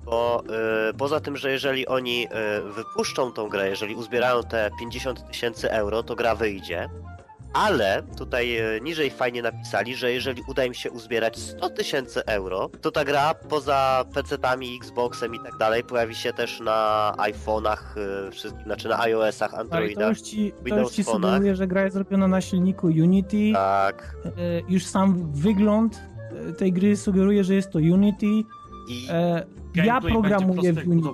[0.05, 0.43] Bo
[0.91, 5.71] y, poza tym, że jeżeli oni y, wypuszczą tą grę, jeżeli uzbierają te 50 tysięcy
[5.73, 6.89] euro, to gra wyjdzie.
[7.53, 12.71] Ale tutaj y, niżej fajnie napisali, że jeżeli uda im się uzbierać 100 tysięcy euro,
[12.81, 17.79] to ta gra poza PC-tami, Xboxem i tak dalej pojawi się też na iPhone'ach,
[18.31, 20.09] wszystkich, znaczy na iOS-ach, Ale to Androidach.
[20.09, 23.51] już ci, to Windows już ci sugeruje, że gra jest zrobiona na silniku Unity.
[23.53, 24.17] Tak.
[24.27, 24.31] E,
[24.69, 26.03] już sam wygląd
[26.49, 28.27] e, tej gry sugeruje, że jest to Unity.
[28.27, 31.09] I E, ja programuję w Unity.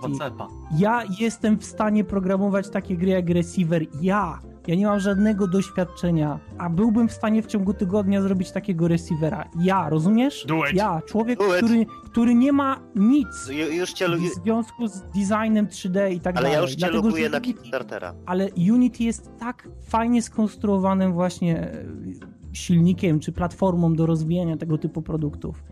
[0.79, 3.83] Ja jestem w stanie programować takie gry jak Receiver.
[4.01, 4.41] Ja!
[4.67, 9.45] Ja nie mam żadnego doświadczenia, a byłbym w stanie w ciągu tygodnia zrobić takiego receivera.
[9.61, 10.45] Ja, rozumiesz?
[10.49, 10.77] Do it.
[10.77, 11.65] Ja, człowiek, Do it.
[11.65, 16.37] który, który nie ma nic ju- już cię, w związku z designem 3D i tak
[16.37, 16.53] ale dalej.
[16.53, 18.15] ja już cię Dlatego, lubuję że na Kickstartera.
[18.27, 21.85] ale Unity jest tak fajnie skonstruowanym właśnie e,
[22.53, 25.65] silnikiem czy platformą do rozwijania tego typu produktów.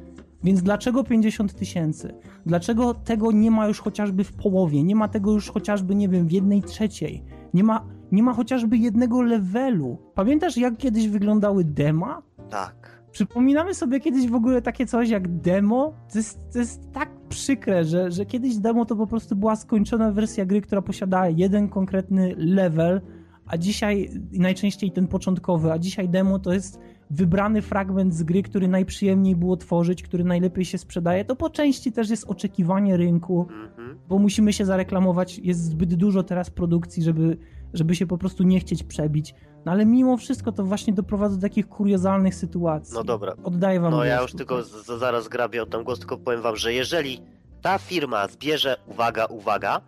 [0.44, 2.14] Więc dlaczego 50 tysięcy?
[2.46, 4.82] Dlaczego tego nie ma już chociażby w połowie?
[4.82, 7.22] Nie ma tego już chociażby, nie wiem, w jednej trzeciej?
[7.54, 9.98] Nie ma, nie ma chociażby jednego levelu.
[10.14, 12.22] Pamiętasz, jak kiedyś wyglądały dema?
[12.50, 13.02] Tak.
[13.12, 15.92] Przypominamy sobie kiedyś w ogóle takie coś jak demo.
[16.12, 20.12] To jest, to jest tak przykre, że, że kiedyś demo to po prostu była skończona
[20.12, 23.00] wersja gry, która posiadała jeden konkretny level,
[23.46, 26.80] a dzisiaj najczęściej ten początkowy, a dzisiaj demo to jest
[27.12, 31.24] wybrany fragment z gry, który najprzyjemniej było tworzyć, który najlepiej się sprzedaje.
[31.24, 33.98] To po części też jest oczekiwanie rynku, Mhm.
[34.08, 35.38] bo musimy się zareklamować.
[35.38, 37.38] Jest zbyt dużo teraz produkcji, żeby,
[37.74, 39.34] żeby się po prostu nie chcieć przebić.
[39.64, 42.94] No ale mimo wszystko to właśnie doprowadza do takich kuriozalnych sytuacji.
[42.94, 43.34] No dobra.
[43.44, 46.56] Oddaję wam No ja już tylko z, zaraz grabię o ten głos, tylko powiem wam,
[46.56, 47.20] że jeżeli
[47.62, 49.80] ta firma zbierze, uwaga, uwaga,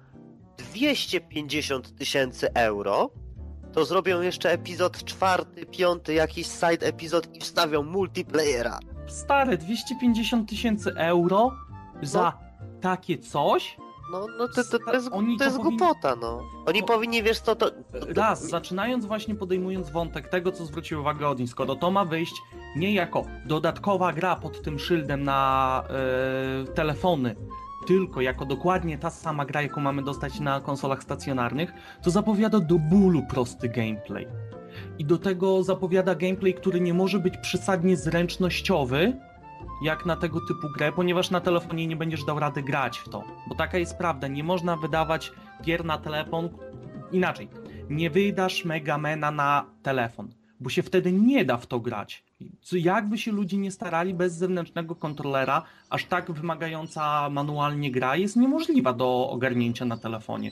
[0.72, 3.10] 250 tysięcy euro,
[3.74, 8.78] to zrobią jeszcze epizod czwarty, piąty, jakiś side epizod i wstawią multiplayera.
[9.06, 11.52] Stare 250 tysięcy euro
[12.02, 12.32] za
[12.80, 13.76] takie coś?
[14.12, 16.42] No, no to, to, to jest, Oni to jest powinni- głupota, no.
[16.66, 16.86] Oni No.
[16.86, 17.70] powinni, wiesz co, to...
[17.70, 17.76] to,
[18.16, 22.34] Raz, zaczynając właśnie podejmując wątek tego, co zwrócił uwagę Odin, skoro to ma wyjść
[22.76, 25.82] nie jako dodatkowa gra pod tym szyldem na
[26.70, 27.36] e, telefony,
[27.86, 31.72] tylko jako dokładnie ta sama gra, jaką mamy dostać na konsolach stacjonarnych,
[32.02, 34.26] to zapowiada do bólu prosty gameplay.
[34.98, 39.16] I do tego zapowiada gameplay, który nie może być przesadnie zręcznościowy,
[39.82, 43.24] jak na tego typu grę, ponieważ na telefonie nie będziesz dał rady grać w to.
[43.48, 45.32] Bo taka jest prawda, nie można wydawać
[45.62, 46.48] gier na telefon
[47.12, 47.48] inaczej.
[47.90, 50.28] Nie wydasz Megamena na telefon,
[50.60, 52.24] bo się wtedy nie da w to grać.
[52.62, 58.36] Co jakby się ludzie nie starali bez zewnętrznego kontrolera, aż tak wymagająca manualnie gra jest
[58.36, 60.50] niemożliwa do ogarnięcia na telefonie.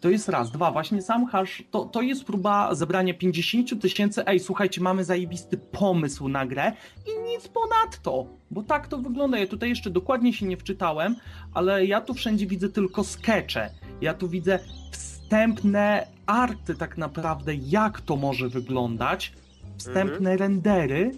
[0.00, 0.50] To jest raz.
[0.50, 5.56] Dwa, właśnie sam hash, to, to jest próba zebrania 50 tysięcy, ej, słuchajcie, mamy zajebisty
[5.58, 6.72] pomysł na grę
[7.06, 9.38] i nic ponadto, bo tak to wygląda.
[9.38, 11.16] Ja tutaj jeszcze dokładnie się nie wczytałem,
[11.54, 13.70] ale ja tu wszędzie widzę tylko skecze.
[14.00, 14.58] Ja tu widzę
[14.92, 19.32] wstępne arty tak naprawdę, jak to może wyglądać,
[19.80, 21.10] wstępne rendery.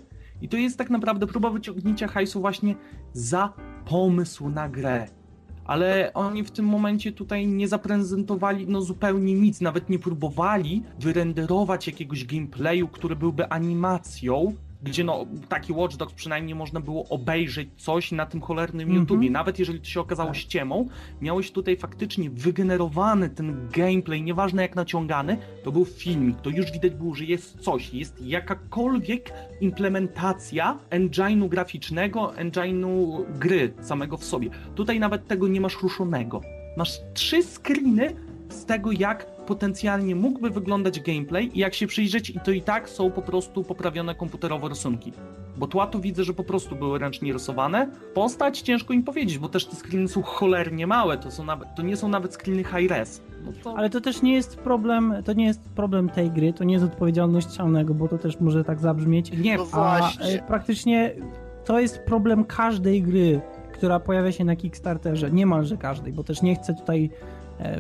[0.43, 2.75] I to jest tak naprawdę próba wyciągnięcia hajsu właśnie
[3.13, 3.53] za
[3.85, 5.07] pomysł na grę.
[5.65, 11.87] Ale oni w tym momencie tutaj nie zaprezentowali no zupełnie nic, nawet nie próbowali wyrenderować
[11.87, 18.13] jakiegoś gameplayu, który byłby animacją, gdzie no taki Watch Dogs przynajmniej można było obejrzeć coś
[18.13, 19.01] na tym cholernym Mhm.
[19.01, 19.31] YouTubie.
[19.31, 20.37] Nawet jeżeli to się okazało Tak.
[20.39, 20.89] ściemą,
[21.21, 26.95] miałeś tutaj faktycznie wygenerowany ten gameplay, nieważne jak naciągany, to był filmik, to już widać
[26.95, 34.51] było, że jest coś, jest jakakolwiek implementacja engine'u graficznego, engine'u gry samego w sobie.
[34.75, 36.41] Tutaj nawet tego nie masz ruszonego.
[36.77, 38.15] Masz trzy screeny
[38.53, 42.89] z tego, jak potencjalnie mógłby wyglądać gameplay i jak się przyjrzeć i to i tak
[42.89, 45.13] są po prostu poprawione komputerowo rysunki.
[45.57, 47.89] Bo tła tu widzę, że po prostu były ręcznie rysowane.
[48.15, 51.83] Postać ciężko im powiedzieć, bo też te screeny są cholernie małe, to, są nawet, to
[51.83, 53.23] nie są nawet screeny high res.
[53.45, 53.77] No to...
[53.77, 56.85] Ale to też nie jest problem, to nie jest problem tej gry, to nie jest
[56.87, 59.33] odpowiedzialność Szalnego, bo to też może tak zabrzmieć.
[59.39, 60.27] Nie, No A właśnie.
[60.27, 61.15] e, praktycznie
[61.65, 63.41] to jest problem każdej gry,
[63.73, 65.31] która pojawia się na Kickstarterze.
[65.31, 67.11] Niemalże każdej, bo też nie chcę tutaj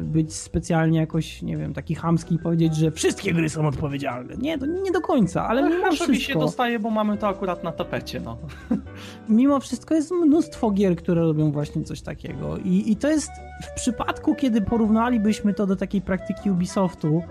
[0.02, 4.36] być specjalnie jakoś, nie wiem, taki chamski i powiedzieć, że wszystkie gry są odpowiedzialne.
[4.36, 7.64] Nie, to nie do końca, ale mimo Haszowi się wszystko, dostaje, bo mamy to akurat
[7.64, 8.38] na tapecie, no.
[9.28, 12.56] mimo wszystko jest mnóstwo gier, które robią właśnie coś takiego.
[12.58, 13.30] I, I to jest
[13.62, 17.22] w przypadku, kiedy porównalibyśmy to do takiej praktyki Ubisoftu,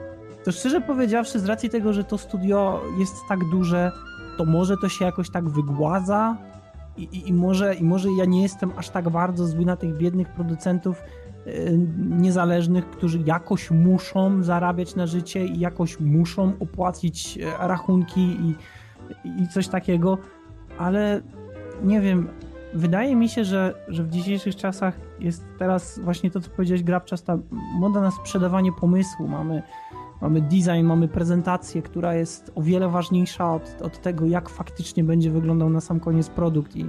[0.43, 3.91] to szczerze powiedziawszy, z racji tego, że to studio jest tak duże,
[4.37, 6.37] to może to się jakoś tak wygładza
[6.97, 9.97] i, i, i, może, i może ja nie jestem aż tak bardzo zły na tych
[9.97, 11.03] biednych producentów
[11.97, 18.55] niezależnych, którzy jakoś muszą zarabiać na życie i jakoś muszą opłacić e, rachunki i,
[19.43, 20.17] i coś takiego,
[20.77, 21.21] ale
[21.83, 22.27] nie wiem,
[22.73, 27.23] wydaje mi się, że, że w dzisiejszych czasach jest teraz właśnie to, co powiedziałeś, Grabczas,
[27.23, 27.37] ta
[27.79, 29.27] moda na sprzedawanie pomysłu.
[29.27, 29.63] Mamy,
[30.21, 35.31] mamy design, mamy prezentację, która jest o wiele ważniejsza od, od tego, jak faktycznie będzie
[35.31, 36.85] wyglądał na sam koniec produkt i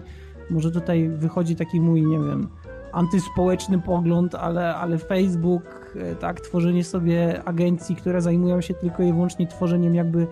[0.50, 2.48] może tutaj wychodzi taki mój, nie wiem,
[2.92, 9.12] antyspołeczny pogląd, ale, ale Facebook, e, tak, tworzenie sobie agencji, które zajmują się tylko i
[9.12, 10.26] wyłącznie tworzeniem jakby e,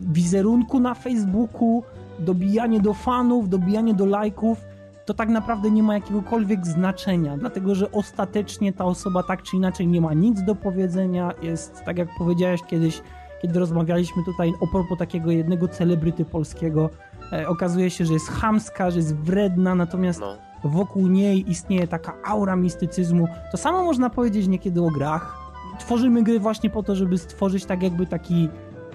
[0.00, 1.82] wizerunku na Facebooku,
[2.18, 4.64] dobijanie do fanów, dobijanie do lajków,
[5.04, 9.86] to tak naprawdę nie ma jakiegokolwiek znaczenia, dlatego że ostatecznie ta osoba tak czy inaczej
[9.86, 13.02] nie ma nic do powiedzenia, jest, tak jak powiedziałeś kiedyś,
[13.42, 16.90] kiedy rozmawialiśmy tutaj o propos takiego jednego celebryty polskiego,
[17.32, 20.51] e, okazuje się, że jest chamska, że jest wredna, natomiast No.
[20.68, 23.28] Wokół niej istnieje taka aura mistycyzmu.
[23.50, 25.38] To samo można powiedzieć niekiedy o grach.
[25.78, 28.48] Tworzymy gry właśnie po to, żeby stworzyć tak jakby taki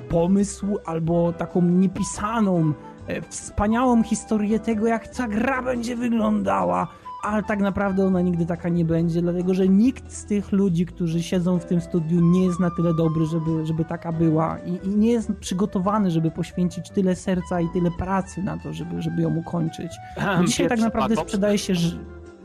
[0.09, 2.73] pomysł albo taką niepisaną,
[3.07, 6.87] e, wspaniałą historię tego, jak ta gra będzie wyglądała.
[7.27, 11.23] Ale tak naprawdę ona nigdy taka nie będzie, dlatego że nikt z tych ludzi, którzy
[11.23, 14.89] siedzą w tym studiu, nie jest na tyle dobry, żeby, żeby taka była i, i
[14.89, 19.35] nie jest przygotowany, żeby poświęcić tyle serca i tyle pracy na to, żeby, żeby ją
[19.35, 19.91] ukończyć.
[20.37, 21.73] Bo Dzisiaj tak naprawdę sprzedaje się,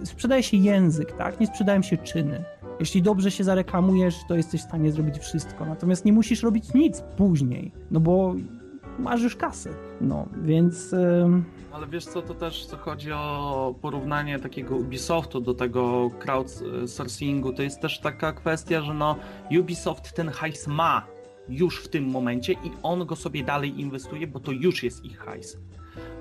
[0.05, 1.41] sprzedaje się język, tak?
[1.41, 2.45] Nie sprzedają się czyny.
[2.80, 5.66] Jeśli dobrze się zareklamujesz, to jesteś w stanie zrobić wszystko.
[5.66, 8.35] Natomiast nie musisz robić nic później, no bo
[8.99, 9.70] masz już kasę.
[10.01, 10.95] No, więc
[11.72, 17.62] Ale wiesz co, to też co chodzi o porównanie takiego Ubisoftu do tego crowdsourcingu, to
[17.62, 19.16] jest też taka kwestia, że no
[19.61, 21.07] Ubisoft ten hajs ma
[21.49, 25.18] już w tym momencie i on go sobie dalej inwestuje, bo to już jest ich
[25.18, 25.59] hajs.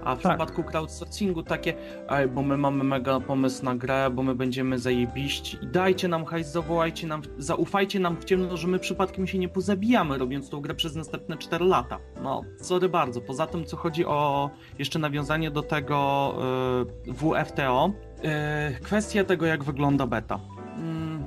[0.03, 0.31] A w Tak.
[0.31, 1.73] przypadku crowdsourcingu takie,
[2.09, 6.25] ej, bo my mamy mega pomysł na grę, bo my będziemy zajebiści i dajcie nam
[6.25, 10.61] hajs, zawołajcie nam, zaufajcie nam w ciemno, że my przypadkiem się nie pozabijamy robiąc tą
[10.61, 11.97] grę przez następne 4 lata.
[12.23, 13.21] No, sorry bardzo.
[13.21, 14.49] Poza tym, co chodzi o
[14.79, 16.33] jeszcze nawiązanie do tego
[17.07, 17.91] y, WFTO,
[18.77, 20.39] y, kwestia tego, jak wygląda beta.
[20.77, 21.23] Mm,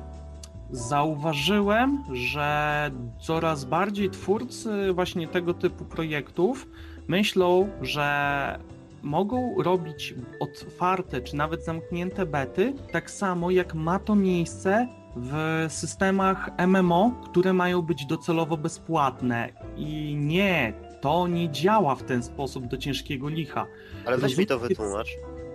[0.71, 6.69] Zauważyłem, że coraz bardziej twórcy właśnie tego typu projektów
[7.09, 8.59] myślą, że
[9.03, 16.51] mogą robić otwarte czy nawet zamknięte bety, tak samo jak ma to miejsce w systemach
[16.67, 19.53] MMO, które mają być docelowo bezpłatne.
[19.77, 23.67] I nie, to nie działa w ten sposób do ciężkiego licha.
[24.07, 25.09] Ale weź mi to wytłumacz.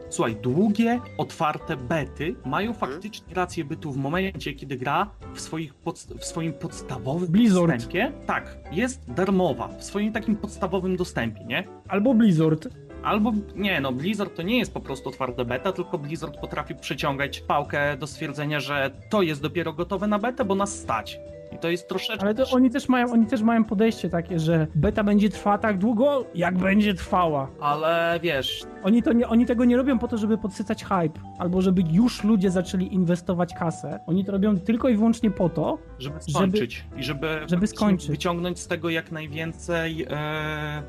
[0.10, 6.18] Słuchaj, długie, otwarte bety mają faktycznie rację bytu w momencie, kiedy gra w, swoich podst-
[6.20, 7.72] w swoim podstawowym Blizzard.
[7.72, 8.12] dostępie.
[8.26, 11.68] Tak, jest darmowa, w swoim takim podstawowym dostępie, nie?
[11.88, 12.68] albo Blizzard.
[13.04, 17.40] Albo nie, no Blizzard to nie jest po prostu twarda beta, tylko Blizzard potrafi przyciągać
[17.42, 21.20] pałkę do stwierdzenia, że to jest dopiero gotowe na betę, bo nas stać.
[21.52, 22.24] I to jest troszeczkę.
[22.24, 25.78] Ale to oni też mają, oni też mają podejście takie, że beta będzie trwała tak
[25.78, 27.50] długo, jak będzie trwała.
[27.60, 31.62] Ale wiesz, Oni, to nie, oni tego nie robią po to, żeby podsycać hype, albo
[31.62, 34.00] żeby już ludzie zaczęli inwestować kasę.
[34.08, 38.10] Oni to robią tylko i wyłącznie po to, żeby skończyć i żeby, żeby skończyć.
[38.10, 40.84] wyciągnąć z tego jak najwięcej e,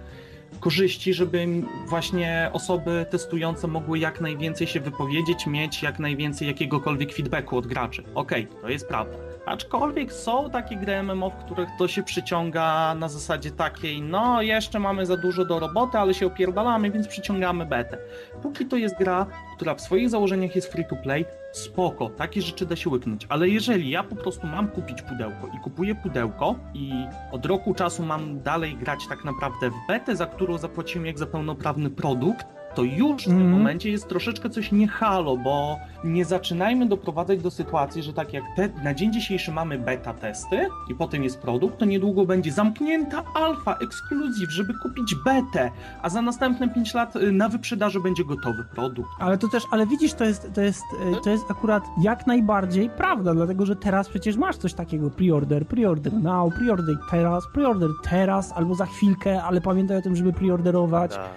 [0.61, 1.47] korzyści, żeby
[1.89, 8.03] właśnie osoby testujące mogły jak najwięcej się wypowiedzieć, mieć jak najwięcej jakiegokolwiek feedbacku od graczy.
[8.15, 9.30] Okej, to jest prawda.
[9.51, 14.79] Aczkolwiek są takie gry MMO, w których to się przyciąga na zasadzie takiej, no jeszcze
[14.79, 17.99] mamy za dużo do roboty, ale się opierdalamy, więc przyciągamy betę.
[18.43, 19.27] Póki to jest gra,
[19.57, 23.49] która w swoich założeniach jest free to play, spoko, takie rzeczy da się łyknąć, ale
[23.49, 26.93] jeżeli ja po prostu mam kupić pudełko i kupuję pudełko i
[27.33, 31.27] od roku czasu mam dalej grać tak naprawdę w betę, za którą zapłaciłem jak za
[31.27, 33.51] pełnoprawny produkt, to już w tym Mhm.
[33.53, 38.45] momencie jest troszeczkę coś nie halo, bo nie zaczynajmy doprowadzać do sytuacji, że tak jak
[38.57, 43.23] te, na dzień dzisiejszy mamy beta testy i potem jest produkt, to niedługo będzie zamknięta
[43.35, 45.71] alfa, ekskluzyw, żeby kupić betę,
[46.03, 49.11] a za następne 5 lat y, na wyprzedaży będzie gotowy produkt.
[49.19, 50.83] ale to też, ale widzisz, to jest, to jest,
[51.19, 55.67] e, to jest akurat jak najbardziej prawda, dlatego że teraz przecież masz coś takiego, preorder,
[55.67, 61.11] preorder now, preorder teraz, preorder teraz, albo za chwilkę, ale pamiętaj o tym, żeby preorderować.
[61.15, 61.31] Tak.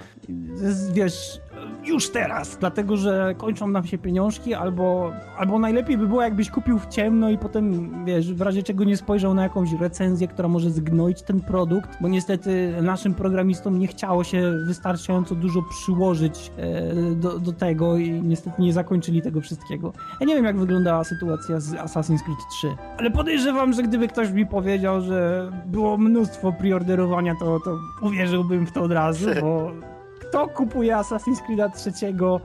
[0.93, 1.41] Wiesz,
[1.85, 6.79] już teraz, dlatego że kończą nam się pieniążki, albo, albo najlepiej by było, jakbyś kupił
[6.79, 10.69] w ciemno i potem, wiesz, w razie czego nie spojrzał na jakąś recenzję, która może
[10.69, 17.39] zgnoić ten produkt, bo niestety naszym programistom nie chciało się wystarczająco dużo przyłożyć e, do,
[17.39, 19.93] do tego i niestety nie zakończyli tego wszystkiego.
[20.19, 22.67] Ja nie wiem, jak wyglądała sytuacja z Assassin's Creed 3,
[22.97, 28.71] ale podejrzewam, że gdyby ktoś mi powiedział, że było mnóstwo preorderowania, to, to uwierzyłbym w
[28.71, 29.71] to od razu, bo
[30.33, 32.41] kto kupuje Assassin's Creed'a trzeciego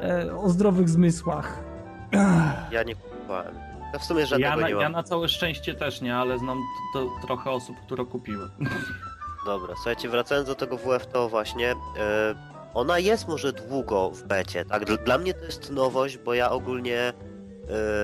[0.00, 1.58] e, o zdrowych zmysłach?
[2.18, 3.54] Ach, Ja nie kupowałem.
[3.92, 4.82] Ja w sumie Ja żadnego na, nie mam.
[4.82, 8.50] ja na całe szczęście też nie, ale znam t- to, trochę osób, które kupiły.
[9.46, 11.74] Dobra, słuchajcie, wracając do tego WFTO właśnie, e,
[12.74, 14.84] ona jest może długo w becie, tak?
[14.84, 16.98] Dl- Dla mnie to jest nowość, bo ja ogólnie,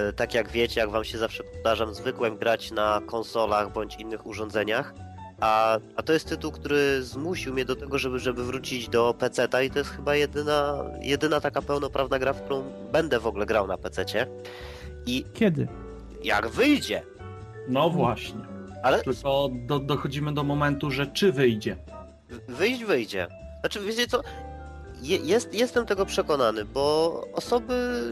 [0.09, 4.27] e, tak jak wiecie, jak wam się zawsze powtarzam, zwykłem grać na konsolach bądź innych
[4.27, 4.95] urządzeniach,
[5.41, 9.63] a, a to jest tytuł, który zmusił mnie do tego, żeby, żeby wrócić do PC-ta
[9.63, 13.67] i to jest chyba jedyna, jedyna taka pełnoprawna gra, w którą będę w ogóle grał
[13.67, 14.27] na PC-cie.
[15.07, 15.69] I Kiedy?
[16.23, 17.03] jak wyjdzie,
[17.69, 18.41] No właśnie.
[18.83, 21.77] ale Tylko do, dochodzimy do momentu, że czy wyjdzie.
[22.49, 23.27] Wyjść wyjdzie.
[23.61, 24.21] Znaczy, wiecie co?
[25.03, 28.03] Je, jest, jestem tego przekonany, bo osoby,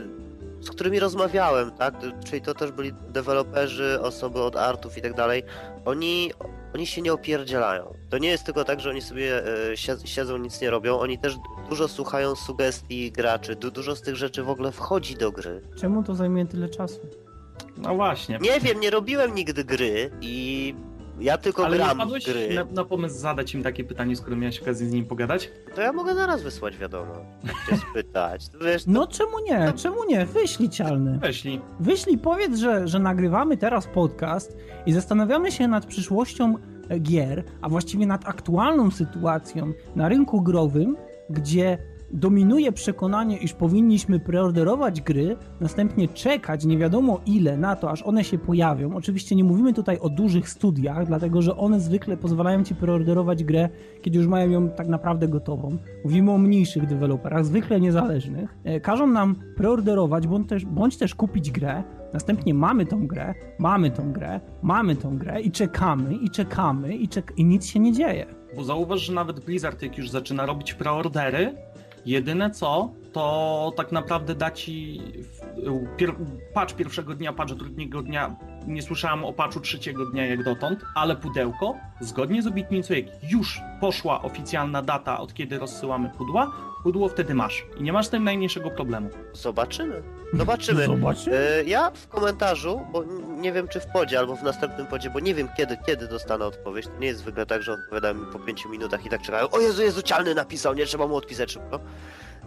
[0.61, 1.95] z którymi rozmawiałem, tak,
[2.25, 5.43] czyli to też byli deweloperzy, osoby od artów i tak dalej,
[5.85, 6.31] oni,
[6.75, 7.95] oni się nie opierdzielają.
[8.11, 11.19] To nie jest tylko tak, że oni sobie e, sied- siedzą, nic nie robią, oni
[11.19, 11.37] też
[11.69, 15.63] dużo słuchają sugestii graczy, du, dużo z tych rzeczy w ogóle wchodzi do gry.
[15.81, 17.01] Czemu to zajmuje tyle czasu?
[17.77, 18.39] No właśnie.
[18.41, 20.75] Nie wiem, nie robiłem nigdy gry i
[21.21, 22.55] ja tylko Ale nie gram wpadłeś gry.
[22.55, 25.51] na, na pomysł zadać im takie pytanie, skoro miałeś okazję z nim pogadać?
[25.75, 27.13] To ja mogę zaraz wysłać wiadomo,
[27.71, 28.49] cię spytać.
[28.49, 29.73] To wiesz, No czemu nie?
[29.77, 30.27] Czemu nie?
[30.27, 31.19] Wyślij cialny.
[31.19, 31.61] Weźli.
[31.81, 34.57] Wyślij, powiedz, że, że nagrywamy teraz podcast
[34.87, 36.55] i zastanawiamy się nad przyszłością
[37.01, 40.97] gier, a właściwie nad aktualną sytuacją na rynku growym,
[41.31, 41.79] gdzie
[42.13, 48.25] dominuje przekonanie, iż powinniśmy preorderować gry, następnie czekać nie wiadomo ile na to, aż one
[48.25, 48.95] się pojawią.
[48.95, 53.69] Oczywiście nie mówimy tutaj o dużych studiach, dlatego że one zwykle pozwalają ci preorderować grę,
[54.03, 55.77] kiedy już mają ją tak naprawdę gotową.
[56.05, 58.57] Mówimy o mniejszych deweloperach, zwykle niezależnych.
[58.65, 61.83] E, Każą nam preorderować, bądź też, bądź też kupić grę,
[62.13, 67.09] następnie mamy tą grę, mamy tą grę, mamy tą grę i czekamy, i czekamy, i,
[67.09, 68.27] czek- i nic się nie dzieje.
[68.57, 71.55] Bo zauważ, że nawet Blizzard, jak już zaczyna robić preordery,
[72.07, 75.01] jedyne co, to tak naprawdę da ci
[75.97, 76.15] pier,
[76.55, 78.37] patch pierwszego dnia, patch drugiego dnia.
[78.67, 83.61] Nie słyszałem o patchu trzeciego dnia jak dotąd, ale pudełko, zgodnie z obietnicą, jak już
[83.81, 86.53] poszła oficjalna data, od kiedy rozsyłamy pudła,
[86.83, 87.67] pudło wtedy masz.
[87.77, 89.09] I nie masz z tym najmniejszego problemu.
[89.33, 90.03] Zobaczymy.
[90.33, 90.87] Zobaczymy.
[90.87, 91.37] Zobaczymy.
[91.39, 93.05] E, Ja w komentarzu, bo
[93.41, 96.45] nie wiem czy w podzie albo w następnym podzie, bo nie wiem kiedy, kiedy dostanę
[96.45, 96.87] odpowiedź.
[96.87, 99.51] To nie jest zwykle tak, że odpowiadam mi po 5 minutach i tak czekają.
[99.51, 101.81] O Jezu, Jezu, Cialny napisał, nie trzeba mu odpisać szybko.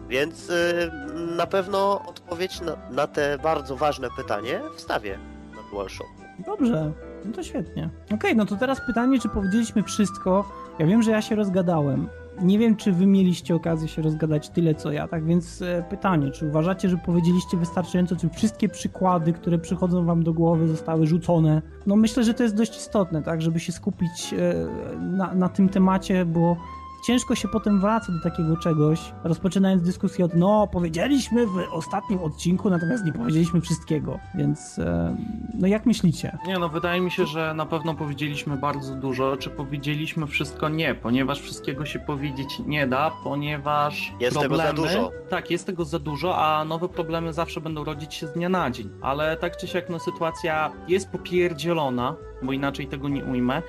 [0.10, 0.92] Więc e,
[1.36, 5.20] na pewno odpowiedź na, na te bardzo ważne pytanie wstawię
[5.56, 6.10] na DualShock.
[6.46, 6.92] Dobrze,
[7.26, 7.90] no to świetnie.
[8.14, 10.52] Okej, no to teraz pytanie, czy powiedzieliśmy wszystko?
[10.80, 12.08] Ja wiem, że ja się rozgadałem.
[12.42, 16.32] Nie wiem, czy wy mieliście okazję się rozgadać tyle, co ja, tak więc e, pytanie,
[16.32, 21.62] czy uważacie, że powiedzieliście wystarczająco, czy wszystkie przykłady, które przychodzą wam do głowy zostały rzucone?
[21.86, 24.68] No myślę, że to jest dość istotne, tak, żeby się skupić e,
[25.00, 26.58] na, na tym temacie, bo
[27.06, 32.70] ciężko się potem wraca do takiego czegoś, rozpoczynając dyskusję od no, powiedzieliśmy w ostatnim odcinku,
[32.70, 35.18] natomiast nie powiedzieliśmy wszystkiego, więc e,
[35.54, 36.38] no jak myślicie?
[36.48, 39.38] Nie no, wydaje mi się, że na pewno powiedzieliśmy bardzo dużo.
[39.38, 40.70] Czy powiedzieliśmy wszystko?
[40.70, 44.70] Nie, ponieważ wszystkiego się powiedzieć nie da, ponieważ Jest tego problemy...
[44.70, 45.12] za dużo.
[45.30, 48.72] Tak, jest tego za dużo, a nowe problemy zawsze będą rodzić się z dnia na
[48.72, 48.90] dzień.
[49.02, 53.62] Ale tak czy siak, no sytuacja jest popierdzielona, bo inaczej tego nie ujmę.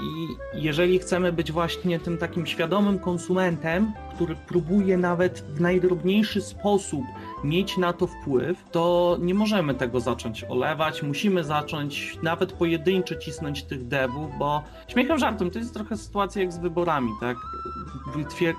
[0.00, 7.04] I jeżeli chcemy być właśnie tym takim świadomym konsumentem, który próbuje nawet w najdrobniejszy sposób
[7.44, 11.02] mieć na to wpływ, to nie możemy tego zacząć olewać.
[11.02, 16.52] Musimy zacząć nawet pojedynczo cisnąć tych devów, bo śmiechem żartem to jest trochę sytuacja jak
[16.52, 17.36] z wyborami, tak?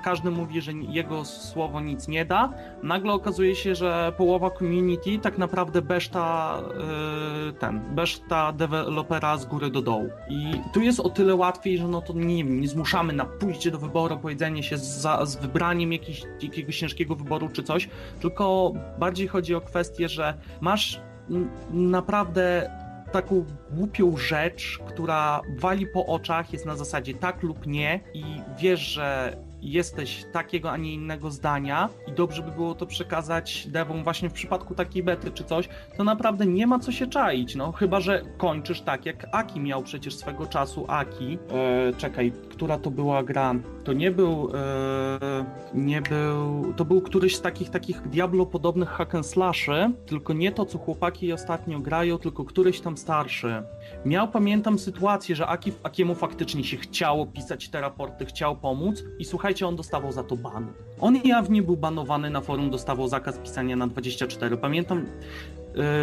[0.03, 2.53] Każdy mówi, że jego słowo nic nie da.
[2.83, 6.57] Nagle okazuje się, że połowa community tak naprawdę beszta
[7.45, 10.09] yy, ten, beszta dewelopera z góry do dołu.
[10.29, 13.79] I tu jest o tyle łatwiej, że no to nie nie zmuszamy na pójście do
[13.79, 15.91] wyboru, powiedzenie się za, z wybraniem
[16.41, 17.89] jakiegoś ciężkiego wyboru czy coś,
[18.21, 21.01] tylko bardziej chodzi o kwestię, że masz
[21.71, 22.71] naprawdę
[23.11, 28.23] taką głupią rzecz, która wali po oczach, jest na zasadzie tak lub nie i
[28.59, 29.37] wiesz, że
[29.71, 34.33] jesteś takiego, a nie innego zdania i dobrze by było to przekazać devom właśnie w
[34.33, 37.71] przypadku takiej bety czy coś, to naprawdę nie ma co się czaić, no.
[37.71, 42.91] Chyba, że kończysz tak jak Aki miał przecież swego czasu Aki, e, czekaj, która to
[42.91, 48.89] była gra, to nie był e, nie był, to był któryś z takich takich Diablo-podobnych
[48.89, 53.63] hack and slashy, tylko nie to, co chłopaki ostatnio grają, tylko któryś tam starszy.
[54.05, 59.25] Miał, pamiętam, sytuację, że Aki, Akiemu faktycznie się chciało pisać te raporty, chciał pomóc i
[59.25, 60.67] słuchajcie, on dostawał za to ban.
[61.01, 64.57] On jawnie był banowany na forum, dostawał zakaz pisania na 24.
[64.57, 65.05] Pamiętam,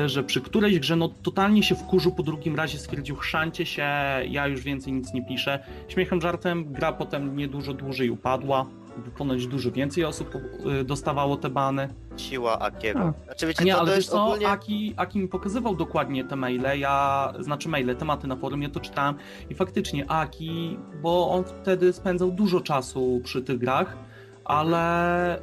[0.05, 3.87] y, że przy którejś grze no totalnie się wkurzył, po drugim razie stwierdził chrzancie się,
[4.29, 5.65] ja już więcej nic nie piszę.
[5.89, 8.67] Śmiechem, żartem, gra potem niedużo dłużej upadła,
[9.19, 10.35] ponoć dużo więcej osób
[10.81, 11.89] y, dostawało te bany.
[12.17, 13.13] Siła Akiego.
[13.25, 14.49] Znaczy wiecie Nie, ale to wiesz co, ogólnie...
[14.49, 18.81] Aki, Aki mi pokazywał dokładnie te maile, ja, znaczy maile, tematy na forum, ja to
[18.81, 19.15] czytałem
[19.51, 23.97] i faktycznie Aki, bo on wtedy spędzał dużo czasu przy tych grach,
[24.45, 25.43] ale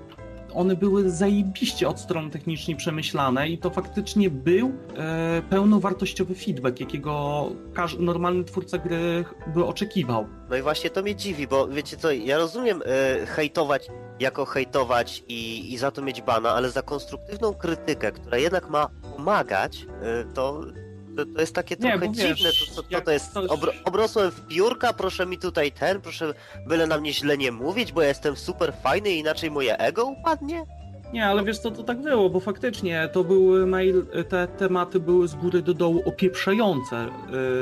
[0.53, 7.45] one były zajebiście od strony technicznej przemyślane i to faktycznie był e, pełnowartościowy feedback, jakiego
[7.73, 10.27] każdy normalny twórca gry by oczekiwał.
[10.49, 13.87] No i właśnie to mnie dziwi, bo wiecie co, ja rozumiem e, hejtować
[14.19, 18.89] jako hejtować i, i za to mieć bana, ale za konstruktywną krytykę, która jednak ma
[19.17, 20.61] pomagać, e, to,
[21.17, 22.51] to, to jest takie Nie, trochę wiesz, dziwne.
[22.51, 26.33] To, to, to, jak to jest obro, obrosłem w piórka, proszę mi tutaj ten, proszę
[26.67, 30.05] byle na mnie źle nie mówić, bo ja jestem super fajny i inaczej moje ego
[30.05, 30.65] upadnie.
[31.13, 35.27] Nie, ale wiesz co, to tak było, bo faktycznie to były mail, te tematy były
[35.27, 37.07] z góry do dołu opieprzające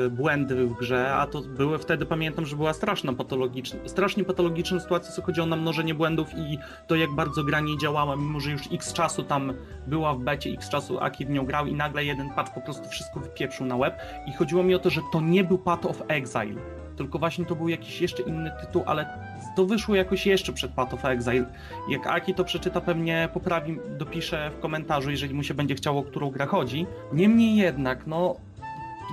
[0.06, 4.80] y, błędy w grze, a to były wtedy, pamiętam, że była straszna patologiczna, strasznie patologiczna
[4.80, 8.50] sytuacja, co chodziło na mnożenie błędów i to jak bardzo gra nie działała, mimo że
[8.50, 9.52] już x czasu tam
[9.86, 12.88] była w becie, x czasu Aki w nią grał i nagle jeden patch po prostu
[12.88, 13.94] wszystko wypieprzył na łeb.
[14.26, 16.60] I chodziło mi o to, że to nie był Path of Exile,
[16.96, 20.94] tylko właśnie to był jakiś jeszcze inny tytuł, ale to wyszło jakoś jeszcze przed Path
[20.94, 21.46] of Exile.
[21.88, 26.02] Jak Aki to przeczyta, pewnie poprawi, dopisze w komentarzu, jeżeli mu się będzie chciało, o
[26.02, 26.86] którą grę chodzi.
[27.12, 28.36] Niemniej jednak, no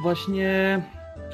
[0.01, 0.81] właśnie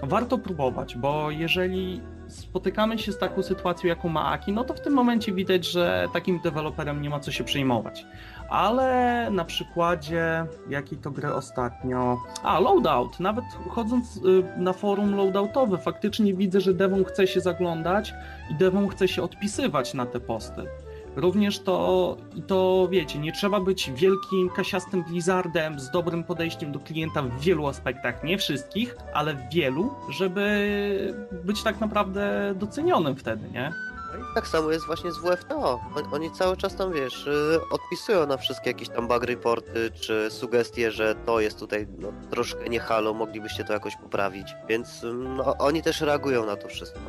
[0.04, 4.82] warto próbować, bo jeżeli spotykamy się z taką sytuacją, jaką ma Aki, no to w
[4.82, 8.06] tym momencie widać, że takim deweloperem nie ma co się przejmować.
[8.54, 12.22] Ale na przykładzie, jakiej to gry ostatnio.
[12.44, 13.20] A, Loadout.
[13.20, 18.14] Nawet chodząc y, na forum loadoutowe, faktycznie widzę, że Devon chce się zaglądać
[18.52, 20.62] i Devon chce się odpisywać na te posty.
[21.16, 27.22] Również to, to wiecie, nie trzeba być wielkim, kasiastym blizzardem z dobrym podejściem do klienta
[27.22, 33.72] w wielu aspektach, nie wszystkich, ale w wielu, żeby być tak naprawdę docenionym wtedy, nie?
[34.14, 35.80] No i tak samo jest właśnie z WFTO.
[35.96, 40.32] Oni, oni cały czas tam, wiesz, y, odpisują na wszystkie jakieś tam bug reporty, czy
[40.32, 44.56] sugestie, że to jest tutaj no, troszkę nie halo, moglibyście to jakoś poprawić.
[44.70, 47.00] Więc ym, no, oni też reagują na to wszystko.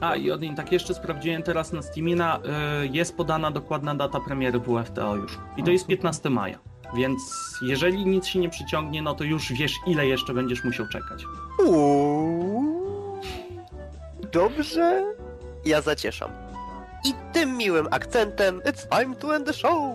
[0.00, 2.40] A i Odin, tak jeszcze sprawdziłem teraz na Steamie, na, y,
[2.86, 5.38] jest podana dokładna data premiery WFTO już.
[5.56, 6.58] I to jest 15 maja.
[6.94, 7.22] Więc
[7.62, 11.24] jeżeli nic się nie przyciągnie, no to już wiesz, ile jeszcze będziesz musiał czekać.
[11.64, 13.20] Uuu,
[14.32, 15.14] dobrze.
[15.64, 16.30] Ja zacieszam.
[17.04, 19.94] I tym miłym akcentem it's time to end the show!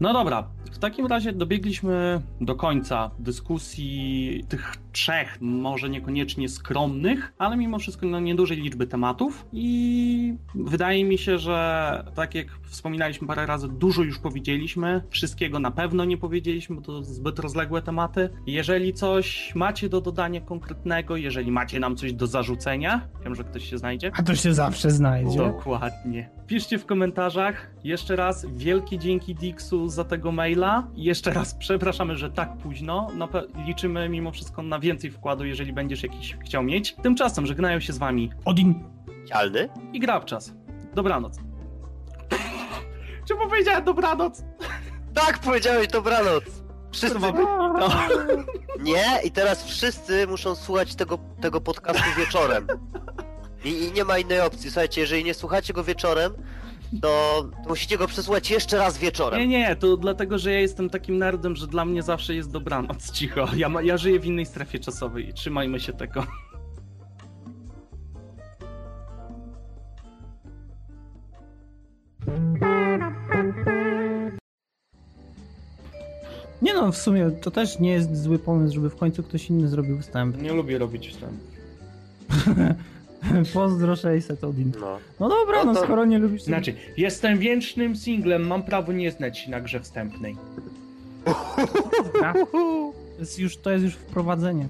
[0.00, 0.48] No dobra,
[0.80, 8.20] takim razie dobiegliśmy do końca dyskusji tych trzech, może niekoniecznie skromnych, ale mimo wszystko no,
[8.20, 14.18] niedużej liczby tematów i wydaje mi się, że tak jak wspominaliśmy parę razy, dużo już
[14.18, 18.30] powiedzieliśmy, wszystkiego na pewno nie powiedzieliśmy, bo to zbyt rozległe tematy.
[18.46, 23.70] Jeżeli coś macie do dodania konkretnego, jeżeli macie nam coś do zarzucenia, wiem, że ktoś
[23.70, 24.10] się znajdzie.
[24.14, 25.38] A to się zawsze znajdzie.
[25.38, 26.30] Dokładnie.
[26.46, 27.70] Piszcie w komentarzach.
[27.84, 30.88] Jeszcze raz wielkie dzięki Dixu za tego maila.
[30.94, 33.08] Jeszcze raz przepraszamy, że tak późno.
[33.16, 33.28] No,
[33.66, 36.94] liczymy mimo wszystko na więcej wkładu, jeżeli będziesz jakiś chciał mieć.
[37.02, 38.84] Tymczasem żegnają się z wami Odin.
[39.28, 39.68] Cialny?
[39.92, 40.52] i Grabczas.
[40.94, 41.38] Dobranoc.
[43.28, 44.44] Czy powiedziałem dobranoc?
[45.14, 46.44] Tak, powiedziałeś dobranoc!
[46.92, 47.18] Wszyscy...
[47.18, 47.88] No.
[48.80, 52.66] Nie, i teraz wszyscy muszą słuchać tego, tego podcastu wieczorem.
[53.64, 54.70] I, I nie ma innej opcji.
[54.70, 56.32] Słuchajcie, jeżeli nie słuchacie go wieczorem,
[57.02, 59.40] to, musicie go przesłuchać jeszcze raz wieczorem.
[59.40, 63.10] Nie, nie, to dlatego, że ja jestem takim nerdem, że dla mnie zawsze jest dobranoc.
[63.18, 63.48] Cicho.
[63.56, 66.26] Ja, ma, ja żyję w innej strefie czasowej i trzymajmy się tego.
[76.62, 79.68] Nie no, w sumie to też nie jest zły pomysł, żeby w końcu ktoś inny
[79.68, 80.42] zrobił wstęp.
[80.42, 81.40] Nie lubię robić wstęp.
[83.54, 84.72] Pozdro 600 Odin.
[84.80, 84.98] No.
[85.20, 86.42] No dobra, No no to- skoro nie lubisz...
[86.42, 90.36] Znaczy, jestem wiecznym singlem, mam prawo nie znać się na grze wstępnej.
[93.16, 94.68] To jest już, to jest już wprowadzenie.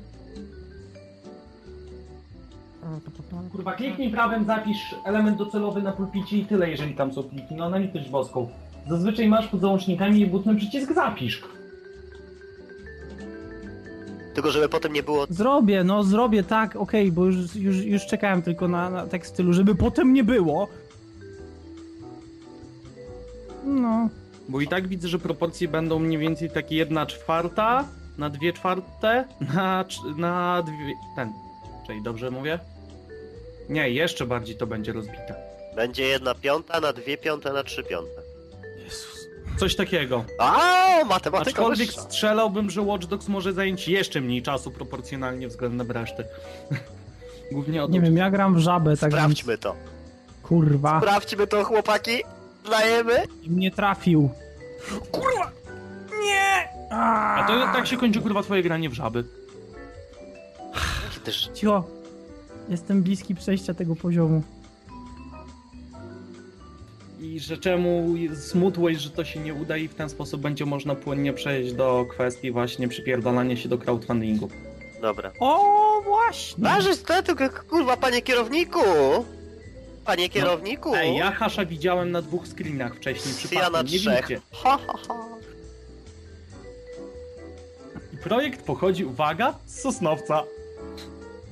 [3.53, 7.55] Kurwa, kliknij prawem, zapisz element docelowy na pulpicie i tyle, jeżeli tam są pliki.
[7.55, 8.49] No na litość boską.
[8.89, 11.43] Zazwyczaj masz pod załącznikami butny przycisk zapisz.
[14.35, 15.27] Tylko żeby potem nie było.
[15.31, 19.53] Zrobię, no zrobię, tak, okej, bo już, już, już czekałem tylko na, na tak stylu,
[19.53, 20.69] żeby potem nie było.
[23.65, 24.09] No,
[24.49, 27.85] Bo i tak widzę, że proporcje będą mniej więcej takie jedna czwarta
[28.19, 29.25] na dwie czwarte
[29.55, 29.85] na,
[30.17, 30.95] na dwie...
[31.17, 31.33] ten.
[31.87, 32.59] Czyli dobrze mówię?
[33.69, 35.35] Nie, jeszcze bardziej to będzie rozbite.
[35.77, 38.20] Będzie jedna piąta na dwie piąte na trzy piąte.
[39.61, 40.25] Coś takiego.
[40.39, 40.59] A,
[41.09, 42.03] matematyka Aczkolwiek wyższa.
[42.03, 46.25] strzelałbym, że Watch Dogs może zająć jeszcze mniej czasu proporcjonalnie względem reszty.
[47.53, 47.93] Głównie o to.
[47.93, 49.75] Nie wiem, ja gram w żabę, tak Sprawdźmy więc, to.
[50.43, 52.11] kurwa, Sprawdźmy to, chłopaki.
[52.71, 53.23] Dajemy.
[53.43, 54.31] i mnie trafił.
[55.13, 55.51] Kurwa!
[56.25, 56.69] Nie!
[56.97, 59.25] A to tak się kończy kurwa twoje granie w żaby.
[61.15, 61.85] Kiedy ż- Cicho.
[62.69, 64.43] Jestem bliski przejścia tego poziomu.
[67.21, 70.95] I że czemu smutłeś, że to się nie uda i w ten sposób będzie można
[70.95, 74.49] płynnie przejść do kwestii właśnie przypierdalania się do crowdfundingu.
[75.03, 75.33] Dobra.
[75.41, 76.65] O, właśnie!
[76.65, 77.33] Waży stety,
[77.69, 78.81] kurwa, panie kierowniku!
[80.05, 80.95] Panie kierowniku!
[80.95, 84.29] Ej, ja Hasza widziałem na dwóch screenach wcześniej Ja na przypadkiem, nie trzech.
[84.29, 84.41] widzicie.
[84.53, 85.15] Ha, ha, ha.
[88.15, 90.43] I projekt pochodzi, uwaga, z Sosnowca.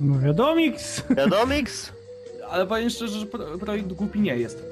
[0.01, 1.03] No wiadomiks!
[1.17, 1.91] Wiadomix?
[2.49, 4.63] Ale powiem szczerze, że pro, projekt głupi nie jest.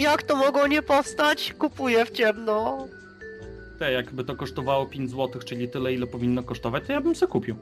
[0.00, 1.54] Jak to mogło nie powstać?
[1.58, 2.86] Kupuję w ciemno.
[3.78, 7.26] Te, jakby to kosztowało 5 zł, czyli tyle, ile powinno kosztować, to ja bym se
[7.26, 7.56] kupił.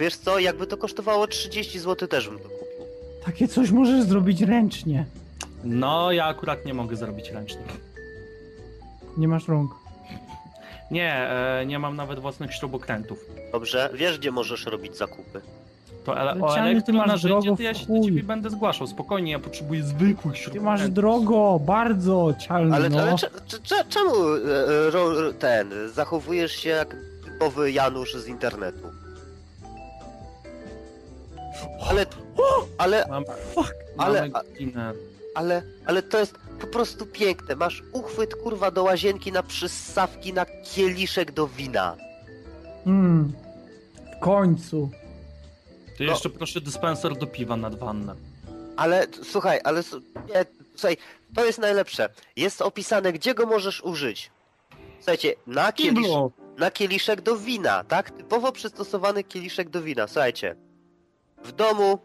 [0.00, 2.86] Wiesz co, jakby to kosztowało 30 zł, też bym to kupił.
[3.24, 5.04] Takie coś możesz zrobić ręcznie.
[5.64, 7.62] No, ja akurat nie mogę zrobić ręcznie.
[9.16, 9.70] Nie masz rąk.
[10.90, 13.18] Nie, e, nie mam nawet własnych śrubokrętów.
[13.52, 15.40] Dobrze, wiesz gdzie możesz robić zakupy.
[16.08, 18.04] To ele- o Leciany, ty elektro masz narzędzie drogo to ja się do chuj.
[18.04, 18.86] ciebie będę zgłaszał.
[18.86, 20.64] Spokojnie, ja potrzebuję zwykłych Ty śrubokrętów.
[20.80, 22.76] masz drogo, bardzo cialno.
[22.76, 28.26] Ale, ale cze, cze, cze, czemu e, ro, ten, zachowujesz się jak typowy Janusz z
[28.28, 28.88] internetu?
[31.90, 32.06] Ale,
[32.78, 33.06] ale,
[33.98, 34.30] ale-
[35.34, 37.56] ale, ale to jest po prostu piękne.
[37.56, 41.96] Masz uchwyt kurwa do łazienki na przyssawki na kieliszek do wina.
[42.86, 43.32] Mm.
[44.16, 44.90] W końcu.
[45.98, 46.10] To No.
[46.10, 48.14] jeszcze proszę dyspenser do piwa nad wannę.
[48.76, 49.82] Ale słuchaj, ale
[50.28, 50.44] nie,
[50.76, 50.96] słuchaj,
[51.34, 52.08] to jest najlepsze.
[52.36, 54.30] Jest opisane, gdzie go możesz użyć.
[54.98, 56.06] Słuchajcie, na, kielisz,
[56.58, 58.10] na kieliszek do wina, tak?
[58.10, 60.06] Typowo przystosowany kieliszek do wina.
[60.06, 60.56] Słuchajcie,
[61.44, 61.98] w domu,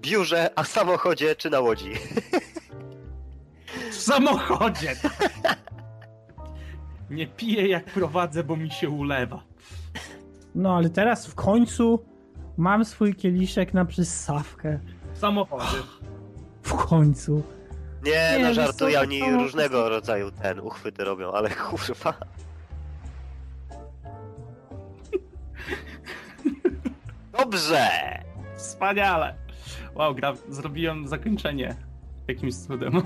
[0.00, 1.92] biurze, a w samochodzie czy na łodzi.
[3.90, 4.96] W samochodzie!
[7.10, 9.42] Nie piję jak prowadzę, bo mi się ulewa.
[10.54, 12.04] No ale teraz w końcu
[12.58, 14.78] mam swój kieliszek na przyssawkę.
[15.14, 15.78] W samochodzie.
[16.62, 17.42] W końcu.
[18.04, 22.14] Nie, Nie, no żartuję, oni różnego rodzaju ten uchwyty robią, ale kurwa.
[27.38, 27.88] Dobrze!
[28.56, 29.34] Wspaniale!
[29.94, 30.34] Wow, gra...
[30.48, 31.76] zrobiłem zakończenie
[32.28, 32.92] jakimś cudem.